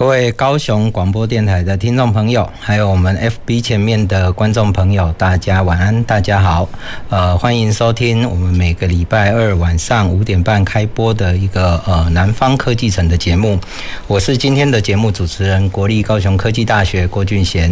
[0.00, 3.14] 各位高雄广播电台的听众朋友，还有我们
[3.46, 6.66] FB 前面的观众朋友，大家晚安，大家好，
[7.10, 13.60] 呃，欢迎收听我们每个礼拜二晚上五点半开播的一个呃南方科技城的节目。
[14.06, 17.70] 我是今天的节目主持人，国立高雄科技大学郭俊贤。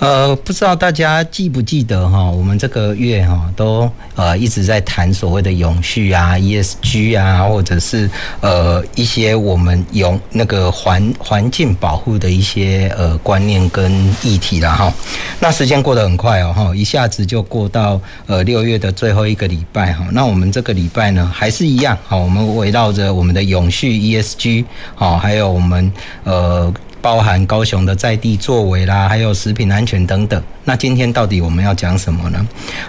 [0.00, 11.51] 呃，不知道大家记不记得哈，我们这个月哈都呃一直在谈所谓的永续啊、ESG 啊，或者是呃一些我们永那个环环。
[11.52, 13.92] 环境保护的一些呃观念跟
[14.22, 14.90] 议题了哈，
[15.38, 24.64] 那时间过得很快哦哈，一下子就过到呃六月的最后一个礼拜哈，那我们这个礼拜呢还是一样哈，我们围绕着我们的永续 ESG
[24.94, 25.92] 好，还有我们
[26.24, 26.72] 呃。
[27.02, 30.40] 包含高雄的在地作为啦，还有食品安全等等。
[30.64, 32.46] 那今天到底我们要讲什么呢？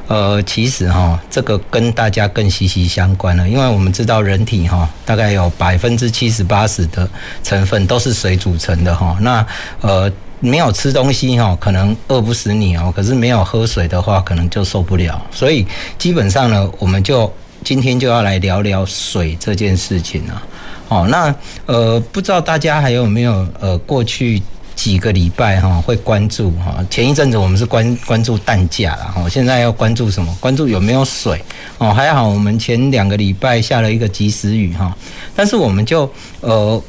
[0.08, 7.09] 呃，其实哈，这个跟大家更息息相关了，因为我们知道人体哈，大概有百分之七十八十的
[7.44, 9.17] 成分都是水组成的哈。
[9.19, 9.45] 那
[9.81, 12.94] 呃，没有吃东西哈，可能饿不死你哦。
[12.95, 15.19] 可是没有喝水的话，可能就受不了。
[15.31, 15.66] 所以
[15.97, 20.44] 基本上呢，我们就今天就要来聊聊水这件事情啊。
[20.89, 21.34] 哦，那
[21.66, 24.42] 呃，不知道大家还有没有呃，过去
[24.76, 26.84] 几个礼拜哈会关注哈？
[26.90, 30.36] 前一阵子我们是关关注蛋价了哈，现在要关注什么？
[30.40, 31.44] 关注有没有水
[31.78, 31.94] 哦？
[31.94, 34.95] 还好我们前两个礼拜下了一个及时雨哈，
[35.36, 36.09] 但是我们就
[36.42, 36.81] 呃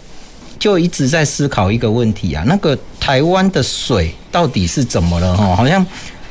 [0.58, 5.54] 就一直在思考一个问题啊，那个台湾的水到底是怎么了哈？
[5.56, 5.84] 好像。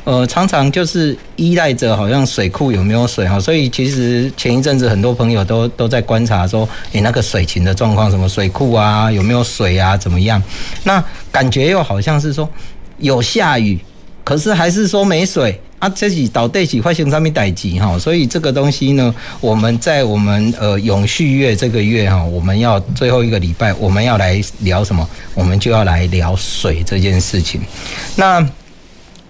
[0.06, 10.44] 呃，常常就是依赖着好像水库有没有水哈，所以其实前一阵子很多朋友都都在观察说，诶，那个水情的状况，什么水库啊，有没有水啊，怎么样？
[10.84, 12.50] 那感觉又好像是说
[12.98, 13.80] 有下雨，
[14.26, 17.98] 可是还是说没水啊，这是到底是发生上面代志哈？
[17.98, 25.08] 所以这个东西呢，我们在我们呃永续月这个月哈，我们要最后一个礼拜，我们要来聊什么？
[25.34, 27.62] 我们就要来聊水这件事情。
[28.18, 28.46] 那。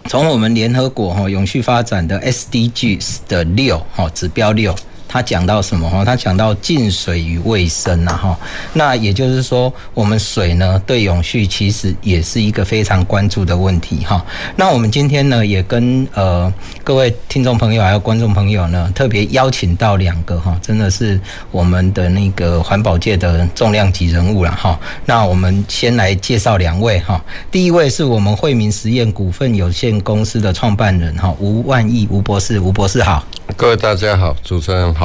[0.05, 4.75] 从我们联合国哈永续发展的 SDGs 的六哈指标六。
[5.13, 6.03] 他讲到什么哈？
[6.03, 8.35] 他讲到净水与卫生呐哈。
[8.73, 14.25] 那也就是说，我们水呢对永续其实也是一个非常关注的问题哈。
[14.55, 16.51] 那我们今天呢也跟呃
[16.83, 24.79] 各位听众朋友还有观众朋友呢特别邀请到两个哈，真的是我们的那个环保界的重量级人物了哈。
[25.05, 27.23] 那我们先来介绍两位哈。
[27.51, 33.23] 第一位是我们惠民实验股份有限公司的创办人哈吴万亿吴博士，吴博士好。
[33.55, 35.02] 各位大家好，主持人好。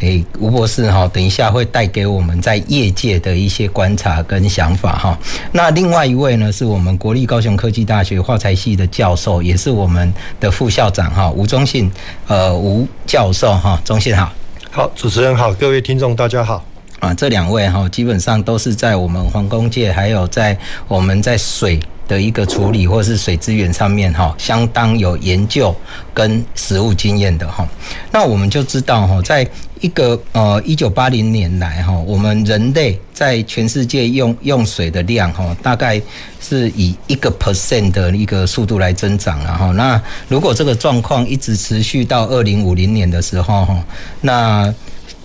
[0.00, 5.18] 诶，吴博士哈，等一下会带给我们在业界的一些观察跟想法哈。
[5.52, 11.90] 那另外一位呢，是我们国立高雄科技大学化材系的教授，也是我们的副校长哈，吴忠信，
[12.26, 14.30] 呃，吴教授哈，忠信好。
[14.70, 16.62] 好，主持人好，各位听众大家好。
[17.00, 20.56] 啊，这两位哈，基本上都是在我们环工界，还有在
[20.88, 25.74] 我们在水的一个处理或是水资源上面哈，相当有研究
[26.14, 27.66] 跟实务经验的哈。
[28.10, 29.46] 那我们就知道哈，在
[29.80, 36.00] 一个呃一九八零年来哈，我们人类在全世界用用水的量哈，大概
[36.40, 39.72] 是以一个 percent 的一个速度来增长了哈。
[39.72, 43.84] 那如果这个状况一直持续到二零五零年的时候哈，
[44.22, 44.74] 那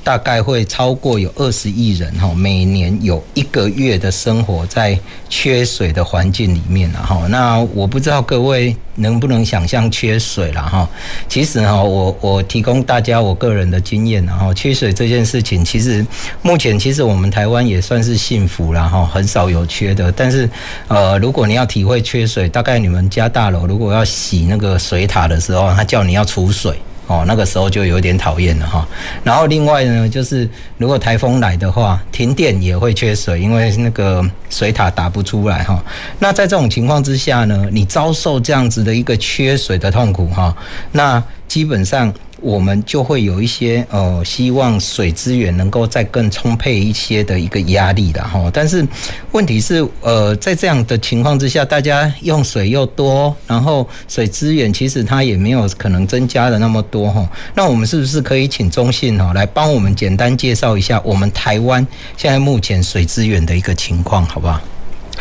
[0.04, 4.98] 大概会超过有二十亿人哈，每年有一个月的生活在
[5.30, 7.28] 缺水的环境里面了哈。
[7.30, 10.90] 那我不知道各位能不能想象缺水了哈。
[11.30, 16.06] 其实哈，我我提供大家我个人的经验然后缺水这件事情，其实
[16.42, 20.12] 目前其实我们台湾也算是幸福了哈，很少有缺的。
[20.12, 20.50] 但是
[20.88, 26.76] 呃，如果你要体会缺水，大概你们家大楼如果要洗那个水塔的时候，他叫你要储水。
[27.12, 28.88] 哦，那个时候就有点讨厌了哈。
[29.22, 35.84] 然后另外呢，就是如果台风来的话，停电也会缺水，因为那个水塔打不出来哈。
[36.20, 40.56] 那在这种情况之下呢，你遭受这样子的一个缺水的痛苦哈，
[40.94, 42.14] 那基本上。
[42.42, 48.50] 我们就会有一些呃，希望水资源能够再更充沛一些的一个压力的哈。
[48.54, 48.86] 但是
[49.32, 57.30] 问题是，呃，在这样的情况之下，大家用水又多，然后水资源其实它也没有可能增加的那么多哈。
[57.54, 61.86] 那我们是不是可以请中信哈来帮我们简单介绍一下我们台湾
[62.18, 64.60] 现在目前水资源的一个情况，好不好？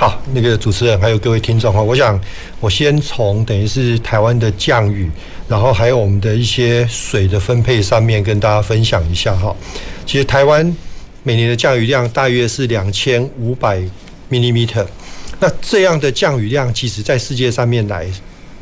[0.01, 2.19] 好，那个主持人还有各位听众哈，我想
[2.59, 5.11] 我先从等于是台湾的降雨，
[5.47, 9.55] 然后还有我们的一些水的分配上面跟大家分享一下哈。
[10.07, 10.75] 其实台湾
[11.23, 13.89] 每年的降雨量大约是两千五百 m
[14.31, 14.87] i l i m e t e r
[15.39, 18.11] 那这样的降雨量，其实在世界上面来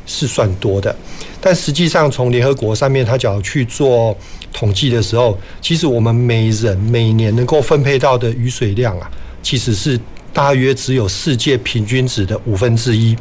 [0.06, 0.93] 是算多的，
[1.41, 4.12] 但实际上从联合国上面，他只要去做
[4.52, 9.08] 统计的时候，其实我们每人每年能够分配到的雨水量啊，
[9.41, 9.96] 其实是
[10.38, 13.17] 大约只有世界平均值的五分之一。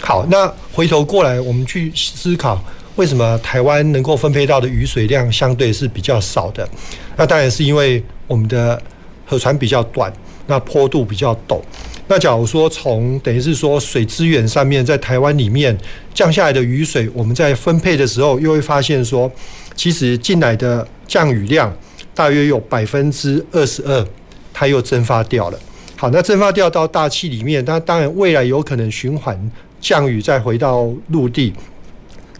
[0.00, 2.58] 好，那回头过来，我们去思考，
[2.96, 6.66] 为什么台湾能够分配到的雨水量相对是比较少的？
[7.14, 8.82] 那当然是因为我们的
[9.26, 10.10] 河川比较短，
[10.46, 11.60] 那坡度比较陡。
[12.08, 15.76] 那假如说从等于是说水资源上面，在台湾里面
[16.14, 19.30] 降下来的雨水，我们在分配的时候，又会发现说，
[19.76, 21.70] 其实进来的降雨量
[22.14, 24.06] 大约有百分之二十二，
[24.54, 25.58] 它又蒸发掉了。
[26.02, 29.38] 好，那蒸发掉到大气里面，那当然未来有可能循环
[29.80, 31.52] 降雨再回到陆地。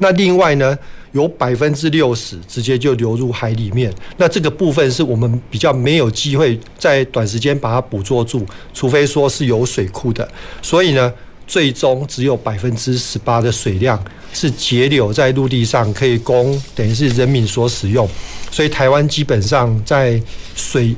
[0.01, 0.77] 那另外呢，
[1.13, 8.45] 有百分之六十直接就流入海里面，那这个部分是我们比较没有机会在短时间把它捕捉住，
[8.75, 10.29] 除非说是有水库的。
[10.61, 11.13] 所以呢，
[11.47, 13.97] 最终只有百分之十八的水量
[14.33, 18.09] 是截留在陆地上，可以供等于是人民所使用。
[18.51, 20.21] 所以台湾基本上在
[20.57, 20.93] 水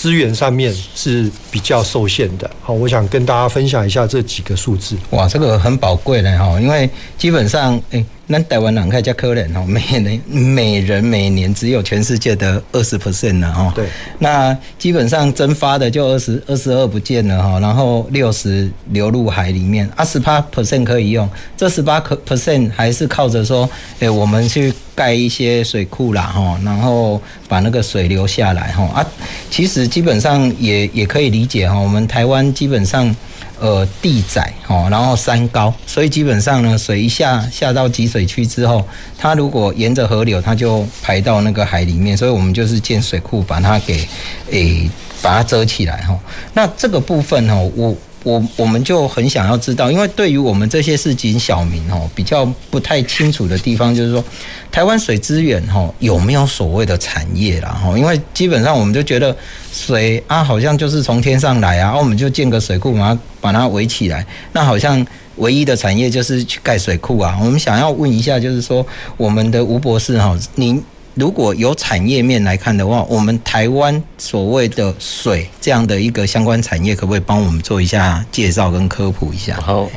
[0.00, 2.50] 资源上面是比较受限的。
[2.62, 4.96] 好，我想跟大家分享一下这几个数字。
[5.10, 6.88] 哇，这个很宝贵的哈，因为
[7.18, 8.02] 基本上，诶、
[8.32, 13.72] 那台湾人看加可怜哦，每人每人每年只有全世界的二十 percent 呢哦。
[13.74, 13.88] 对。
[14.20, 23.68] 那基本上蒸发的就二十二十二不见了哈，然后六十流入海里面，二十八 percent 可以用，这十八 percent 还是靠着说，
[23.98, 29.04] 哎，我们去盖一些水库啦哈，然后把那个水流下来哈啊，
[29.50, 33.12] 其实基本上也也可以理解哈，我们台湾基本上。
[33.60, 38.84] 呃，地窄哦，然后山高，所以基本上呢，水一下下到集水区之后，
[39.18, 44.08] 它如果沿着河流，它就排到那个海里面，所以我们就是建水库把它给
[44.50, 44.90] 诶、
[45.22, 46.18] 把它遮起来哈。
[46.54, 47.94] 那这个部分哦，我。
[48.22, 54.22] 我我们就很想要知道，因为对于我们这些市井小民哦，比较不太清楚的地方，就是说，
[54.70, 57.96] 台湾水资源哈有没有所谓的产业啦哈？
[57.96, 59.34] 因为基本上我们就觉得
[59.72, 65.04] 水啊，好像就是从天上来啊，我们就建个水库，把它把它围起来，那好像
[65.36, 67.38] 唯一的产业就是去盖水库啊。
[67.42, 68.86] 我们想要问一下，就是说，
[69.16, 70.82] 我们的吴博士哈，您。
[71.14, 79.60] 如果有产业面来看的话，我们台湾所谓的水这样的一个相关产业，可不可以帮我们做一下介绍跟科普一下？
[79.60, 79.90] 好，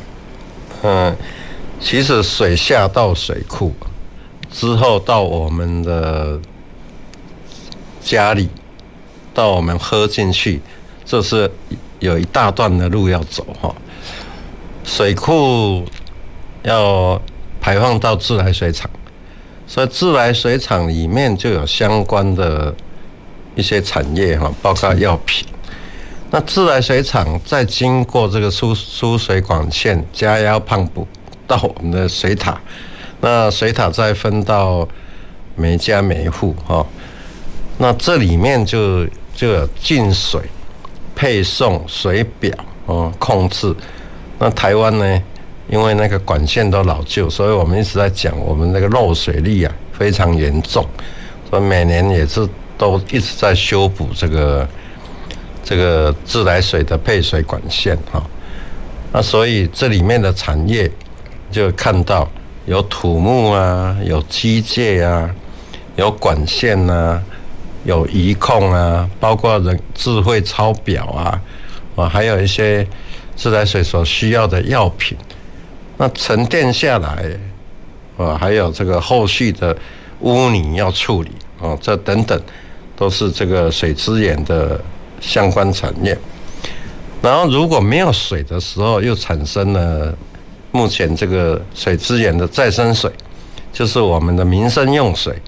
[0.82, 1.16] 嗯，
[1.80, 3.72] 其实水下到水库
[4.50, 6.38] 之后，到我们的
[8.02, 8.48] 家里，
[9.32, 10.60] 到我们喝进去，
[11.04, 11.50] 这是
[12.00, 13.74] 有一大段的路要走哈。
[14.84, 15.84] 水库
[16.64, 17.22] 要
[17.60, 18.90] 排放到自来水厂。
[19.66, 22.74] 所以自来水厂里面就有相关的
[23.54, 25.46] 一些产业哈，包括药品。
[26.30, 31.06] 那自来水厂再经过这个输输水管线加压泵浦
[31.46, 32.60] 到我们的水塔，
[33.20, 34.86] 那水塔再分到
[35.56, 36.84] 每家每户哈。
[37.78, 40.40] 那这里面就就有进水、
[41.14, 42.52] 配送、水表
[42.86, 43.74] 哦控制。
[44.38, 45.22] 那台湾呢？
[45.68, 50.86] 因为那个管线都老旧，所以我们一直在讲我们那个漏水率啊非常严重，
[51.48, 52.46] 所以每年也是
[52.76, 54.68] 都一直在修补这个
[55.62, 58.22] 这个自来水的配水管线哈。
[59.10, 60.90] 那所以这里面的产业
[61.50, 62.28] 就看到
[62.66, 65.30] 有土木啊，有机械啊，
[65.96, 67.22] 有管线啊，
[67.84, 71.40] 有仪控啊，包括人智慧抄表啊，
[71.96, 72.86] 啊，还有一些
[73.34, 75.16] 自来水所需要的药品。
[75.96, 77.24] 那沉淀下来，
[78.16, 79.76] 啊，还有这个后续的
[80.20, 82.40] 污泥要处理，啊，这等等
[82.96, 84.80] 都是这个水资源的
[85.20, 86.18] 相关产业。
[87.22, 90.12] 然后如果没有水的时候，又产生了
[90.72, 93.08] 目前这个水资源的再生水，
[93.72, 95.40] 就是我们的民生用水，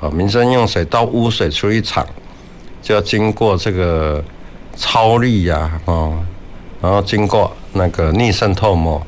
[0.00, 2.06] 啊，民生用水到污水处理厂
[2.80, 4.24] 就要经过这个
[4.76, 6.10] 超滤呀，啊，
[6.80, 9.06] 然后经过那个逆渗透膜。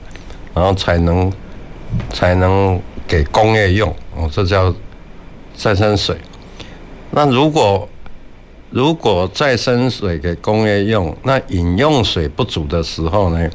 [0.59, 1.33] 然后才能
[2.13, 4.75] 才能给工业用哦，这叫
[5.55, 6.17] 再生水。
[7.13, 7.89] 那如果
[8.71, 13.49] 如果再生水给工业用，那饮用水不足的时候呢？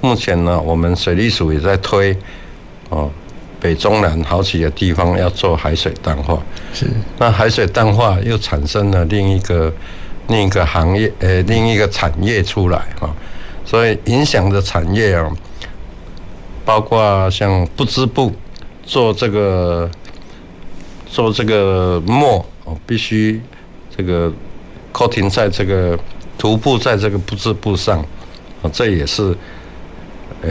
[0.00, 2.16] 目前呢，我们水利署也在推
[2.88, 3.10] 哦，
[3.60, 6.42] 北中南好几个地方要做海水淡化。
[6.72, 6.86] 是。
[7.18, 9.70] 那海水淡化又产生了另一个
[10.28, 13.14] 另一个行业，呃，另一个产业出来哈。
[13.66, 15.30] 所以影响的产业啊，
[16.68, 18.30] 包括像不织布
[18.84, 19.90] 做这个
[21.06, 23.40] 做这个墨哦，必须
[23.96, 24.30] 这个
[24.92, 25.98] coating 在这个
[26.36, 28.00] 涂布在这个不织布上
[28.60, 29.34] 啊，这也是
[30.42, 30.50] 呃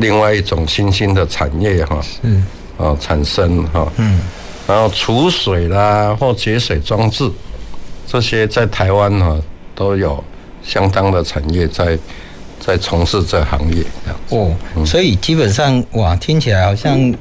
[0.00, 4.22] 另外一种新兴的产业哈，是，啊产生哈，嗯，
[4.66, 7.30] 然后储水啦或节水装置
[8.06, 9.38] 这些在台湾呢
[9.74, 10.24] 都有。
[10.60, 11.98] 相当的产业在
[12.58, 13.84] 在从事这行业
[14.30, 17.14] 哦，所以基本上哇，听起来好像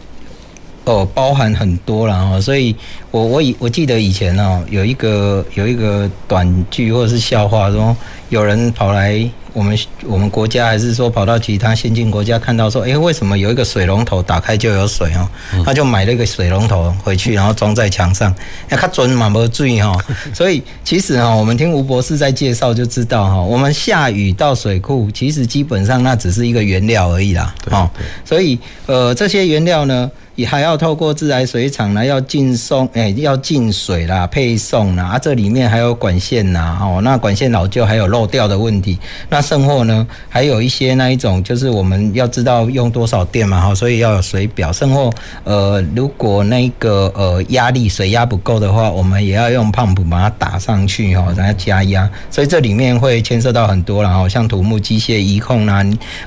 [0.85, 2.75] 哦包含很多了哦，所以
[3.11, 7.95] 我我以我记得以前哦有一个有一个短剧或者是笑话说
[8.29, 9.29] 有人跑来。
[9.57, 15.27] 我们我们国家还是说跑到其他先进国家看到说，哎，为什么有一个水龙头打开就有水哦？
[15.65, 18.31] 他就买了一个水龙头回去，然后装在墙上。
[18.69, 19.97] 哎，他准嘛没注意哈。
[20.31, 27.55] 所以其实哈，我们听吴博士在介绍就知道哈，我们下雨到水库，其实基本上那只是一个原料而已啦。
[27.71, 27.89] 哦，
[28.23, 30.11] 所以呃，这些原料呢。
[30.37, 38.99] 也还要透过自来水厂呢，要进送，哎，要进水啦，配送啦，啊，这里面还有管线呐，哦，那管线老旧，还有漏掉的问题。
[39.29, 44.71] 那剩货呢，还有一些那一种，就是我们要知道用多少电嘛，哈，所以要有水表。
[44.71, 45.09] 剩货，
[45.43, 52.07] 呃，如果那个呃压力水压不够的话，我们也要用 pump 把它打上去，哈，然后加压。
[52.29, 55.83] 所以这里面会牵涉到很多，然后像土木机械、移控啊、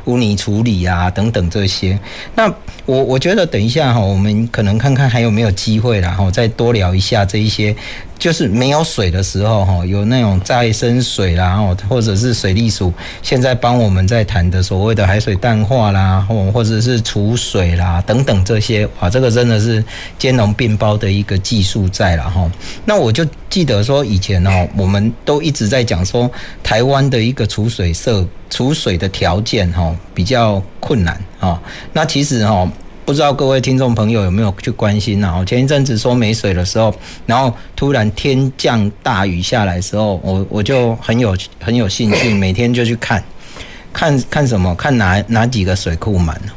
[0.06, 1.96] 污泥处理啊等等这些。
[2.34, 2.52] 那
[2.90, 7.74] 我我觉得等一下哈，我们可能看看还有没有机会，然后再多聊一下这一些，
[8.20, 19.82] 就是没有水的时候哈，有那种再生水啦，哦，或者是水利署现在帮我们在谈的所谓的海水淡化啦，或或者是储水啦等等这些，哇，这个真的是
[20.18, 22.48] 兼容并包的一个技术在了哈。
[22.84, 26.30] 那我就记得说以前哦，我们都一直在讲说
[26.62, 28.24] 台湾的一个储水设。
[28.52, 31.62] 储水的条件哈比较困难啊，
[31.92, 32.68] 那其实哈
[33.10, 35.44] 不知道各位听众朋友有没有去关心呢？
[35.44, 36.94] 前一阵子说没水的时候，
[37.26, 43.20] 然后突然天降大雨下来的时候，我我就很有很有兴趣，每天就去看，
[43.92, 44.72] 看看什么？
[44.76, 46.52] 看哪哪几个水库满了？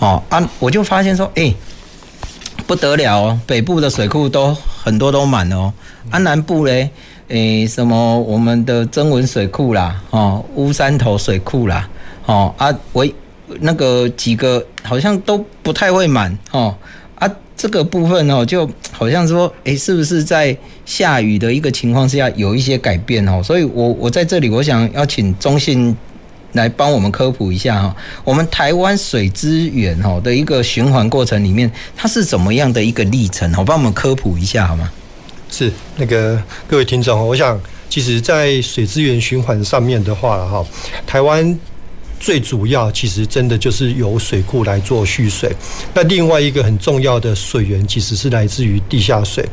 [0.00, 1.54] 哦啊，我就发现说，哎，
[2.66, 5.72] 不得了哦，北部的水库都很多都满了哦，
[6.10, 6.90] 啊南部嘞？
[7.28, 11.88] 诶、什么我们的曾文水库啦，哦，乌山头水库啦，
[12.26, 13.06] 哦啊，我
[13.60, 16.74] 那个几个好像都不太会满哦
[17.16, 23.42] 啊，这个部分哦，就好像说，诶、是不是在下雨的一个情况下有一些改变哦？
[23.42, 25.96] 所以我我在这里，我想要请中信
[26.52, 33.52] 来帮我们科普一下哈，我们台湾水资源哈的一个循环过程里面，它是怎么样的一个历程？
[33.52, 34.90] 好，帮我们科普一下好吗？
[35.48, 40.64] 是那个各位听众，我想其实，在水资源循环上面的话，哈，
[41.06, 41.58] 台湾
[42.18, 45.50] 最主要其实真的就是由水库来做蓄水。
[45.94, 49.46] 那另外一个很重要的水源，其实是来自于地下水。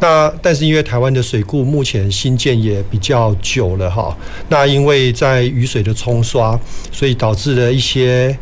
[0.00, 4.16] 那但是因为台湾的水库目前新建也比较久了，哈，
[4.48, 6.58] 那因为在雨水的冲刷，
[6.92, 8.36] 所以导致了一些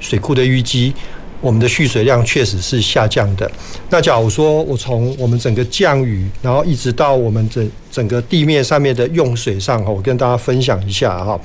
[0.00, 0.94] 水库的淤积。
[1.40, 3.50] 我们的蓄水量确实是下降的。
[3.90, 11.40] 那假如说我从我们整个降雨，然后一直到我们整整个地面上面的用水上，我跟大家分享一下哈。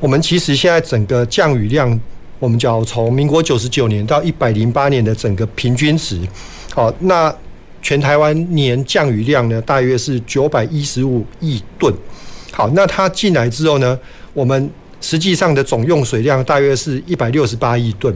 [0.00, 2.00] 我们其实现在整个降雨量，
[2.38, 6.18] 我们叫从民国九十九年到一百零八年的整个平均值，
[6.74, 7.34] 好，那
[7.82, 11.92] 全台湾年降雨量呢，大约是九百一十五亿吨。
[12.50, 13.98] 好，那它进来之后呢，
[14.32, 14.70] 我们
[15.02, 18.14] 实际上的总用水量大约是一百六十八亿吨。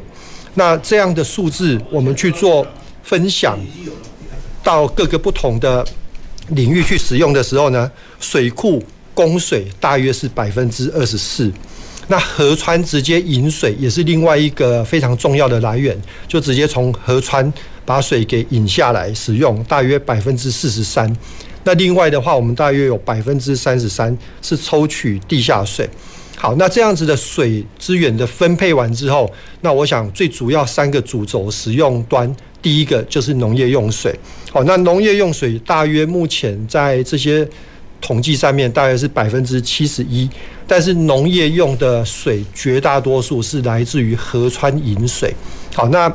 [0.55, 2.67] 那这样的数字，我们去做
[3.03, 3.59] 分享
[4.63, 5.87] 到各个不同的
[6.49, 11.53] 领域去使用的时候呢，水库供水大约是百分之二十四。
[12.09, 15.97] 那河川直接引水也是另外一个非常重要的来源，
[16.29, 17.53] 就直接从河川
[17.85, 21.15] 把水给引下来使用，大约百分之四十三。
[21.65, 25.89] 那另外的话，我们大约有百分之三十三是抽取地下水。
[26.37, 29.33] 好，那这样子的水资源的分配完之后，
[29.63, 32.31] 那我想最主要三个主轴使用端，
[32.61, 34.15] 第一个就是农业用水。
[34.53, 37.49] 好，那农业用水大约目前在这些
[38.01, 40.29] 统计上面大约是百分之七十一，
[40.67, 45.35] 但是农业用的水绝大多数是来自于河川引水。
[45.75, 46.13] 好，那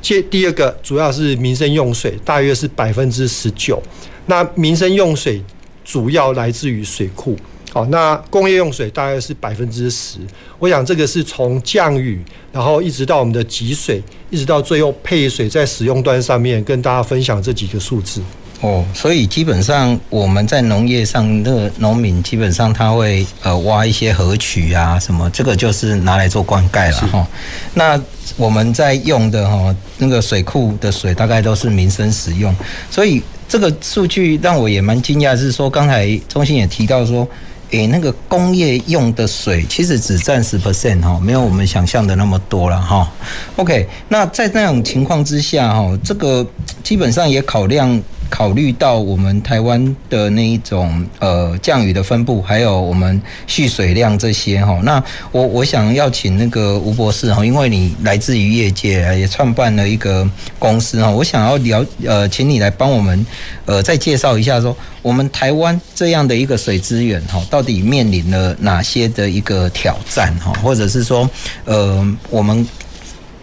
[0.00, 3.82] 接第二个主要是民生用水，大约是百分之十九。
[4.26, 5.42] 那民生用水
[5.84, 7.36] 主要来自于水库。
[7.72, 10.18] 好，那工业用水大概是百分之十。
[10.58, 12.22] 我想这个是从降雨，
[12.52, 18.20] 然后一直到我们的集水，一直到最后配水，在使用端上面跟大家分享这几个数字。
[18.62, 27.26] 哦，所以基本上我们在农业上，那个农民基本上他会呃挖一些河渠啊什么，这个就是拿来做灌溉了哈。
[27.74, 28.00] 那
[28.36, 32.54] 我们在用的哈那个水库的水，大概都是民生使用，
[32.88, 37.28] 所以这个数据让我也蛮惊讶，是说刚才中心也提到说。
[37.72, 43.10] 诶、欸，那个工业用的水其实只占十 percent 哈，没有我们想象的那么多了哈。
[43.56, 46.46] OK，那在那种情况之下哈，这个
[46.84, 47.98] 基本上也考量。
[48.32, 60.26] 考虑到我们台湾的那一种呃降雨的分布，还有我们蓄水量这些哈，那我我想要请那个吴博士哈，因为你来自于业界，也创办了一个
[60.58, 63.26] 公司哈，我想要了呃，请你来帮我们
[63.66, 71.28] 呃再介绍一下说，我们台湾这样的一个水资源哈，到底面临了哪些的一个挑战哈，或者是说
[71.66, 72.66] 呃我们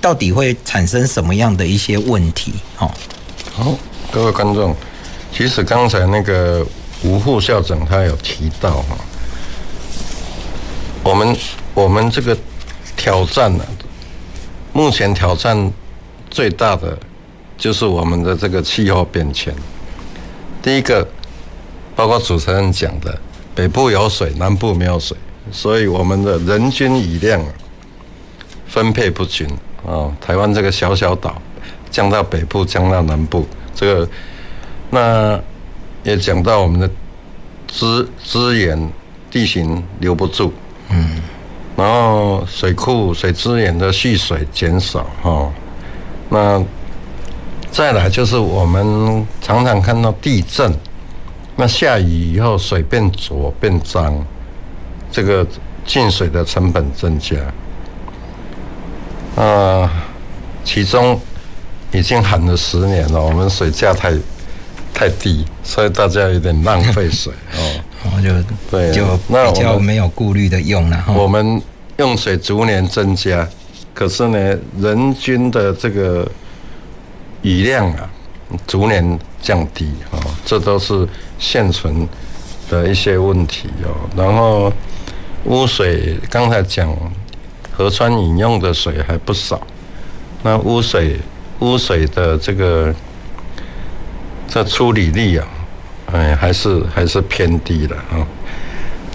[0.01, 2.91] 到底会产生什么样的一些问题哈？
[3.53, 3.77] 好。
[4.12, 4.75] 各位观众，
[5.32, 6.66] 其实刚才那个
[7.04, 8.98] 吴副校长他有提到哈，
[11.04, 11.38] 我们
[11.75, 12.36] 我们这个
[12.98, 13.63] 挑战呢，
[14.74, 15.72] 目前挑战
[16.28, 16.98] 最大的
[17.56, 19.54] 就是我们的这个气候变迁。
[20.63, 21.08] 第一个，
[21.96, 23.16] 包括主持人讲的，
[23.54, 25.16] 北部有水，南部没有水，
[25.51, 27.39] 所以我们的人均雨量
[28.68, 29.48] 分配不均
[29.86, 30.12] 啊。
[30.20, 31.39] 台湾这个小小岛，
[31.92, 33.48] 降到北部，降到南部。
[33.79, 34.09] 这个，
[34.89, 35.39] 那
[36.03, 36.89] 也讲到我们的
[37.65, 38.91] 资资源
[39.31, 40.51] 地形留不住，
[40.89, 41.21] 嗯，
[41.77, 45.50] 然后水库水资源的蓄水减少哈，
[46.27, 46.62] 那
[47.71, 50.75] 再来就是我们常常看到地震，
[51.55, 54.13] 那下雨以后水变浊变脏，
[55.09, 55.48] 这个
[55.86, 57.38] 进水的成本增加，
[59.41, 59.89] 啊，
[60.65, 61.17] 其中。
[61.91, 64.13] 已经喊了十年了，我们水价太
[64.93, 67.84] 太低，所以大家有点浪费水 哦。
[68.15, 68.29] 我就
[68.69, 71.03] 对，就比较没有顾虑的用了。
[71.10, 71.62] 我们
[71.98, 73.48] 用水逐年增加，
[73.93, 76.25] 可是呢，人均的这个
[77.41, 78.10] 雨量啊，
[78.67, 81.08] 逐年降低哦，这都是
[81.39, 82.08] 现存
[82.69, 83.91] 的一些问题哦。
[84.15, 84.71] 然后
[85.45, 86.95] 污水，刚才讲
[87.75, 89.60] 河川饮用的水还不少，
[90.43, 91.19] 那污水。
[91.60, 92.93] 污水的这个
[94.48, 95.48] 这处理率啊，
[96.13, 98.26] 哎，还是还是偏低的啊。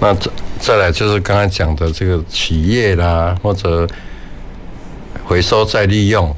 [0.01, 3.87] 那再再来就是刚才讲的这个企业啦，或者
[5.25, 6.35] 回收再利用，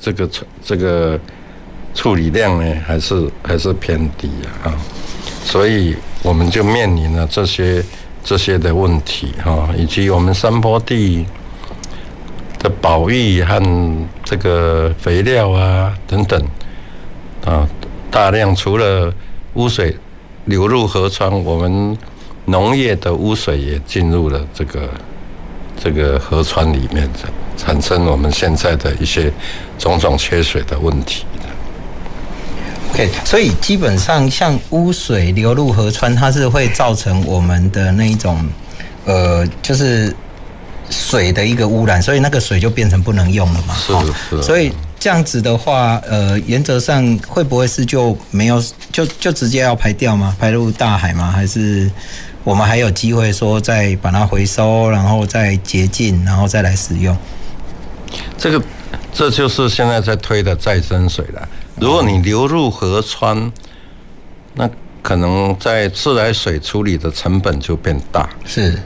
[0.00, 0.28] 这个
[0.64, 1.18] 这个
[1.94, 4.30] 处理量呢，还是还是偏低
[4.62, 4.72] 啊。
[5.44, 7.84] 所以我们就面临了这些
[8.22, 11.26] 这些的问题哈，以及我们山坡地。
[12.64, 13.62] 的保育和
[14.24, 16.42] 这个肥料啊等等
[17.44, 17.68] 啊，
[18.10, 19.12] 大量除了
[19.52, 19.94] 污水
[20.46, 21.96] 流入河川，我们
[22.46, 24.88] 农业的污水也进入了这个
[25.78, 27.06] 这个河川里面，
[27.54, 29.30] 产生我们现在的一些
[29.78, 31.26] 种种缺水的问题。
[32.94, 38.42] OK，所以基本上像污水流入河川，它是会造成我们的那一种
[39.04, 40.16] 呃，就是。
[40.90, 43.74] 水的一个污染，所以那个水就变成不能用了嘛。
[43.74, 43.92] 是
[44.30, 44.42] 是。
[44.42, 50.36] 所以这样子的话，呃，原则上会不会是就没有就就直接要排掉吗？
[50.38, 51.30] 排入大海吗？
[51.30, 51.90] 还是
[52.42, 57.16] 我们还有机会说再把它回收，然后再洁净，然后再来使用？
[58.38, 58.62] 这个
[59.12, 61.48] 这就是现在在推的再生水了。
[61.80, 63.50] 如果你流入河川，
[64.54, 64.68] 那
[65.02, 68.28] 可能在自来水处理的成本就变大。
[68.44, 68.78] 是，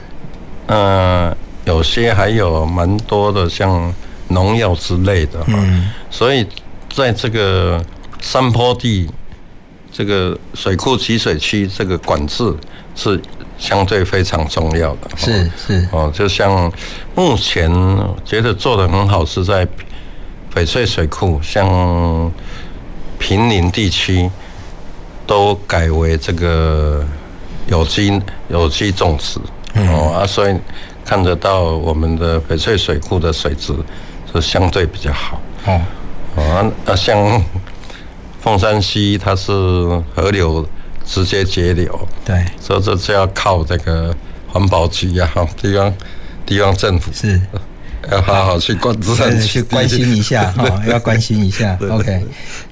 [0.67, 1.37] 嗯、呃。
[1.69, 3.93] 有些还有蛮多的，像
[4.29, 6.43] 农药之类的，嗯，所以
[6.91, 7.79] 在这个
[8.19, 9.07] 山坡地、
[9.91, 12.51] 这个水库集水区，这个管制
[12.95, 13.21] 是
[13.59, 15.07] 相对非常重要的。
[15.15, 16.71] 是是哦，就像
[17.13, 17.71] 目前
[18.25, 19.63] 觉得做的很好，是在
[20.51, 22.31] 翡翠水库，像
[23.19, 24.27] 平林地区
[25.27, 27.05] 都改为这个
[27.67, 29.39] 有机有机种植，
[29.75, 30.55] 哦啊，所以。
[31.09, 33.73] 看得到我们的翡翠水库的水质
[34.31, 35.41] 是相对比较好。
[35.65, 35.81] 哦，
[36.35, 37.43] 啊啊，像
[38.39, 39.51] 凤山溪它是
[40.13, 40.63] 河流
[41.03, 44.15] 直接截流，对，所以这就要靠这个
[44.47, 45.27] 环保局呀，
[45.59, 45.91] 地方
[46.45, 47.11] 地方政府。
[47.11, 47.41] 是。
[48.11, 51.77] 要好好去关 注， 去关心一下哈，要关心一下。
[51.89, 52.23] OK，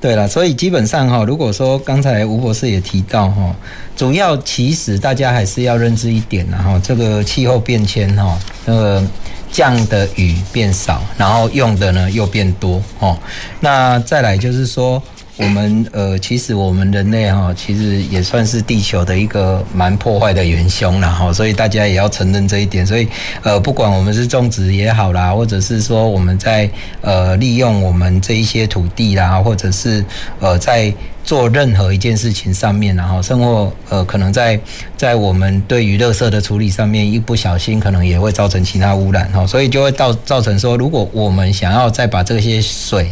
[0.01, 3.55] 对了，所以基本上哈，如果说刚才吴博士也提到哈，
[3.95, 9.03] 主要其实大家还是要认知一点然后这个气候变迁哈，那个
[9.51, 13.17] 降的雨变少，然后用的呢又变多哦。
[13.59, 15.01] 那再来就是说，
[15.37, 22.85] 我们呃，其实我们人类哈，其实也算是地球的一个蛮破坏的元凶了哈，所以大家也要承认这一点。
[22.85, 23.07] 所以
[23.43, 26.69] 呃，不管我们是种植也好啦，或者是说我们在
[27.01, 30.03] 呃利用我们这一些土地啦，或者是
[30.39, 30.91] 呃在
[31.23, 34.59] 做任何一件事情上面，然后生活呃可能在
[34.95, 43.11] 在我们对于垃圾的处理上面，一不小心可能也会造成其他污染哈，所以就会造造成说，如果我们想要再把这些水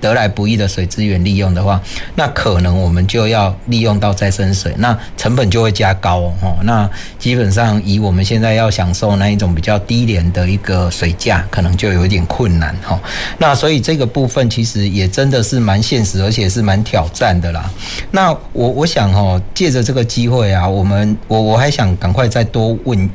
[0.00, 1.80] 得来不易的水资源利用的话，
[2.14, 6.56] 那可能我们就要利用到再生水，那成本就会加高哦。
[6.62, 13.00] 那基本上以我们现在要享受那一种比较低廉的一个水价，可能就有一点困难哈。
[13.38, 17.70] 那所以这个部分其实也真的是蛮现实，而且是蛮挑战的啦。
[18.10, 23.08] 那我我想哦，借着这个机会啊，我们我我还想赶快再多问。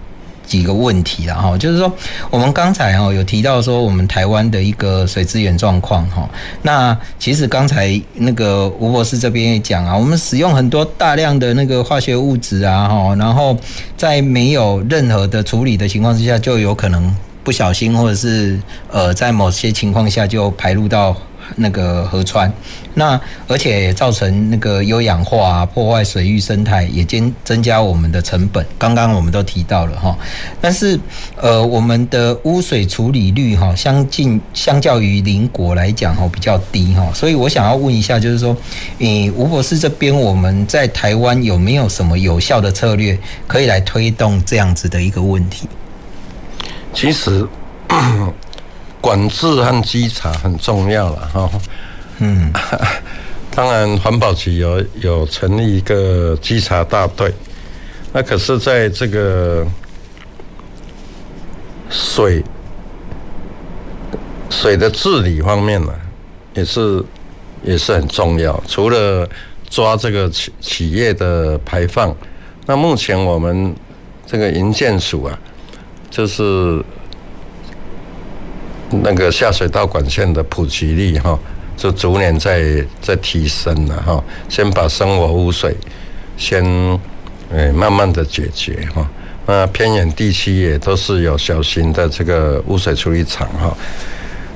[0.46, 1.92] 几个问题了哈，就是说
[2.30, 6.30] 我们刚才哈有提到说我们台湾的一个水资源状况哈，
[6.62, 13.58] 那其实刚才那个吴博士这边也讲啊，我们使用很多大量的那个化学物质啊哈，然后
[13.98, 18.60] 在没有任何的处理的情况之下，就有可能不小心或者是
[18.92, 21.16] 呃在某些情况下就排入到。
[21.56, 22.52] 那个河川，
[22.94, 28.66] 那而且造成那个优氧化，破坏水域生态，也增增加我们的成本。
[28.78, 30.18] 刚刚我们都提到了哈，
[30.62, 31.00] 但是
[31.36, 38.56] 呃，我们的污水处理率哈，相近相较于邻国来讲哈比较低哈，所以我想要问一下，就是说，
[38.98, 45.68] 你吴博士这边我们在台湾有没有什么有效的策略可以来推动这样子的一个问题？
[46.94, 47.48] 其实。
[49.04, 51.52] 管制和稽查很重要了哈，
[52.20, 52.54] 嗯，
[53.54, 57.30] 当然环保局有有成立一个稽查大队，
[58.14, 59.68] 那可是在这个
[61.90, 62.42] 水
[64.50, 65.94] 水的治理方面呢，
[66.54, 67.04] 也是
[67.62, 68.58] 也是很重要。
[68.70, 69.28] 除了
[69.70, 72.16] 抓这个企企业的排放，
[72.66, 73.76] 那目前我们
[74.26, 75.38] 这个营建署啊，
[76.10, 76.82] 就是。
[79.02, 81.38] 那个下水道管线的普及率哈，
[81.76, 84.24] 就逐年在在提升了哈。
[84.50, 85.76] 先把生活污水
[86.38, 86.64] 先
[87.52, 89.08] 诶慢慢的解决哈。
[89.46, 93.78] 那偏远地区也都是有小型的这个污水处理厂哈。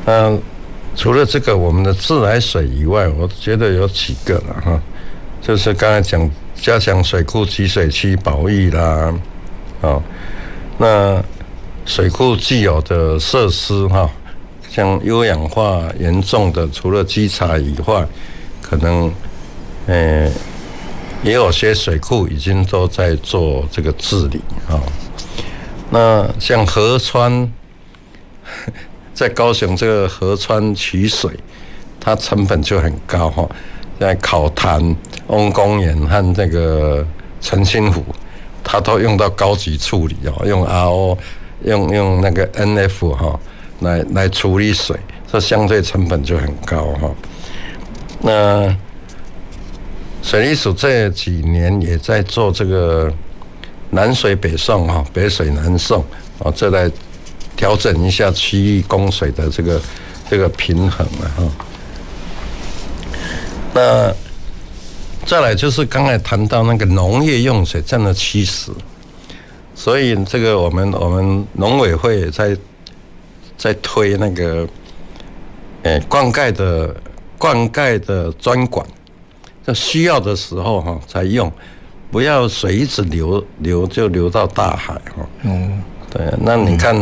[0.06, 0.42] 嗯，
[0.96, 4.82] 除了这个我们的自来水以外，我觉得有几个了哈，
[5.42, 9.14] 就是刚才讲加强水库集水区保育啦，
[9.82, 10.02] 哦，
[10.78, 11.22] 那
[11.86, 14.10] 水库既有的设施哈。
[14.70, 18.06] 像优氧化严重的，除了稽查以外，
[18.62, 19.12] 可能，
[19.88, 20.30] 呃，
[21.24, 24.80] 也有些水库已经都在做这个治理啊。
[25.90, 27.52] 那像河川，
[29.14, 31.32] 在高雄这个河川取水，
[32.00, 33.48] 它成本就很高哈。
[34.00, 34.96] 在考潭、
[35.28, 37.04] 翁公园和那个
[37.42, 38.04] 澄清湖，
[38.64, 41.18] 它都用到高级处理哦，用 RO，
[41.64, 43.40] 用用那个 NF 哈。
[43.82, 44.98] 来来处理水，
[45.32, 47.12] 这相对成本就很高哈。
[48.20, 48.76] 那
[50.24, 53.14] 水利署这几年也在做这个
[53.92, 56.04] 南水北送哈，北水南送
[56.40, 56.90] 啊，这来
[57.56, 59.80] 调整一下区域供水的这个
[60.30, 61.44] 这个平衡了哈。
[63.74, 64.14] 那
[65.26, 68.72] 再来就是刚才谈到那个农业用水占了七十，
[69.76, 72.58] 所以这个我们我们农委会也在。
[73.58, 74.68] 在推那个，
[75.82, 76.96] 诶，灌溉的
[77.40, 78.86] 灌溉的专管，
[79.64, 81.52] 在需要的时候哈才用，
[82.12, 85.28] 不要水一直流流就流到大海哈。
[85.42, 86.96] 嗯，对，那你看，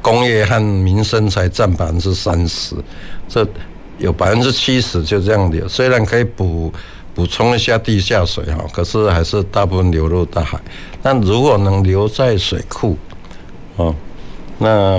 [0.00, 2.74] 工业和民生才占百分之三十，
[3.28, 3.46] 这
[3.98, 6.72] 有百分之七十就这样流，虽然可以补
[7.14, 10.58] 补充一下地下水哈，可是还是大部分流入大海。
[11.02, 12.96] 那如果能留在水库，
[13.76, 13.94] 哦，
[14.56, 14.98] 那。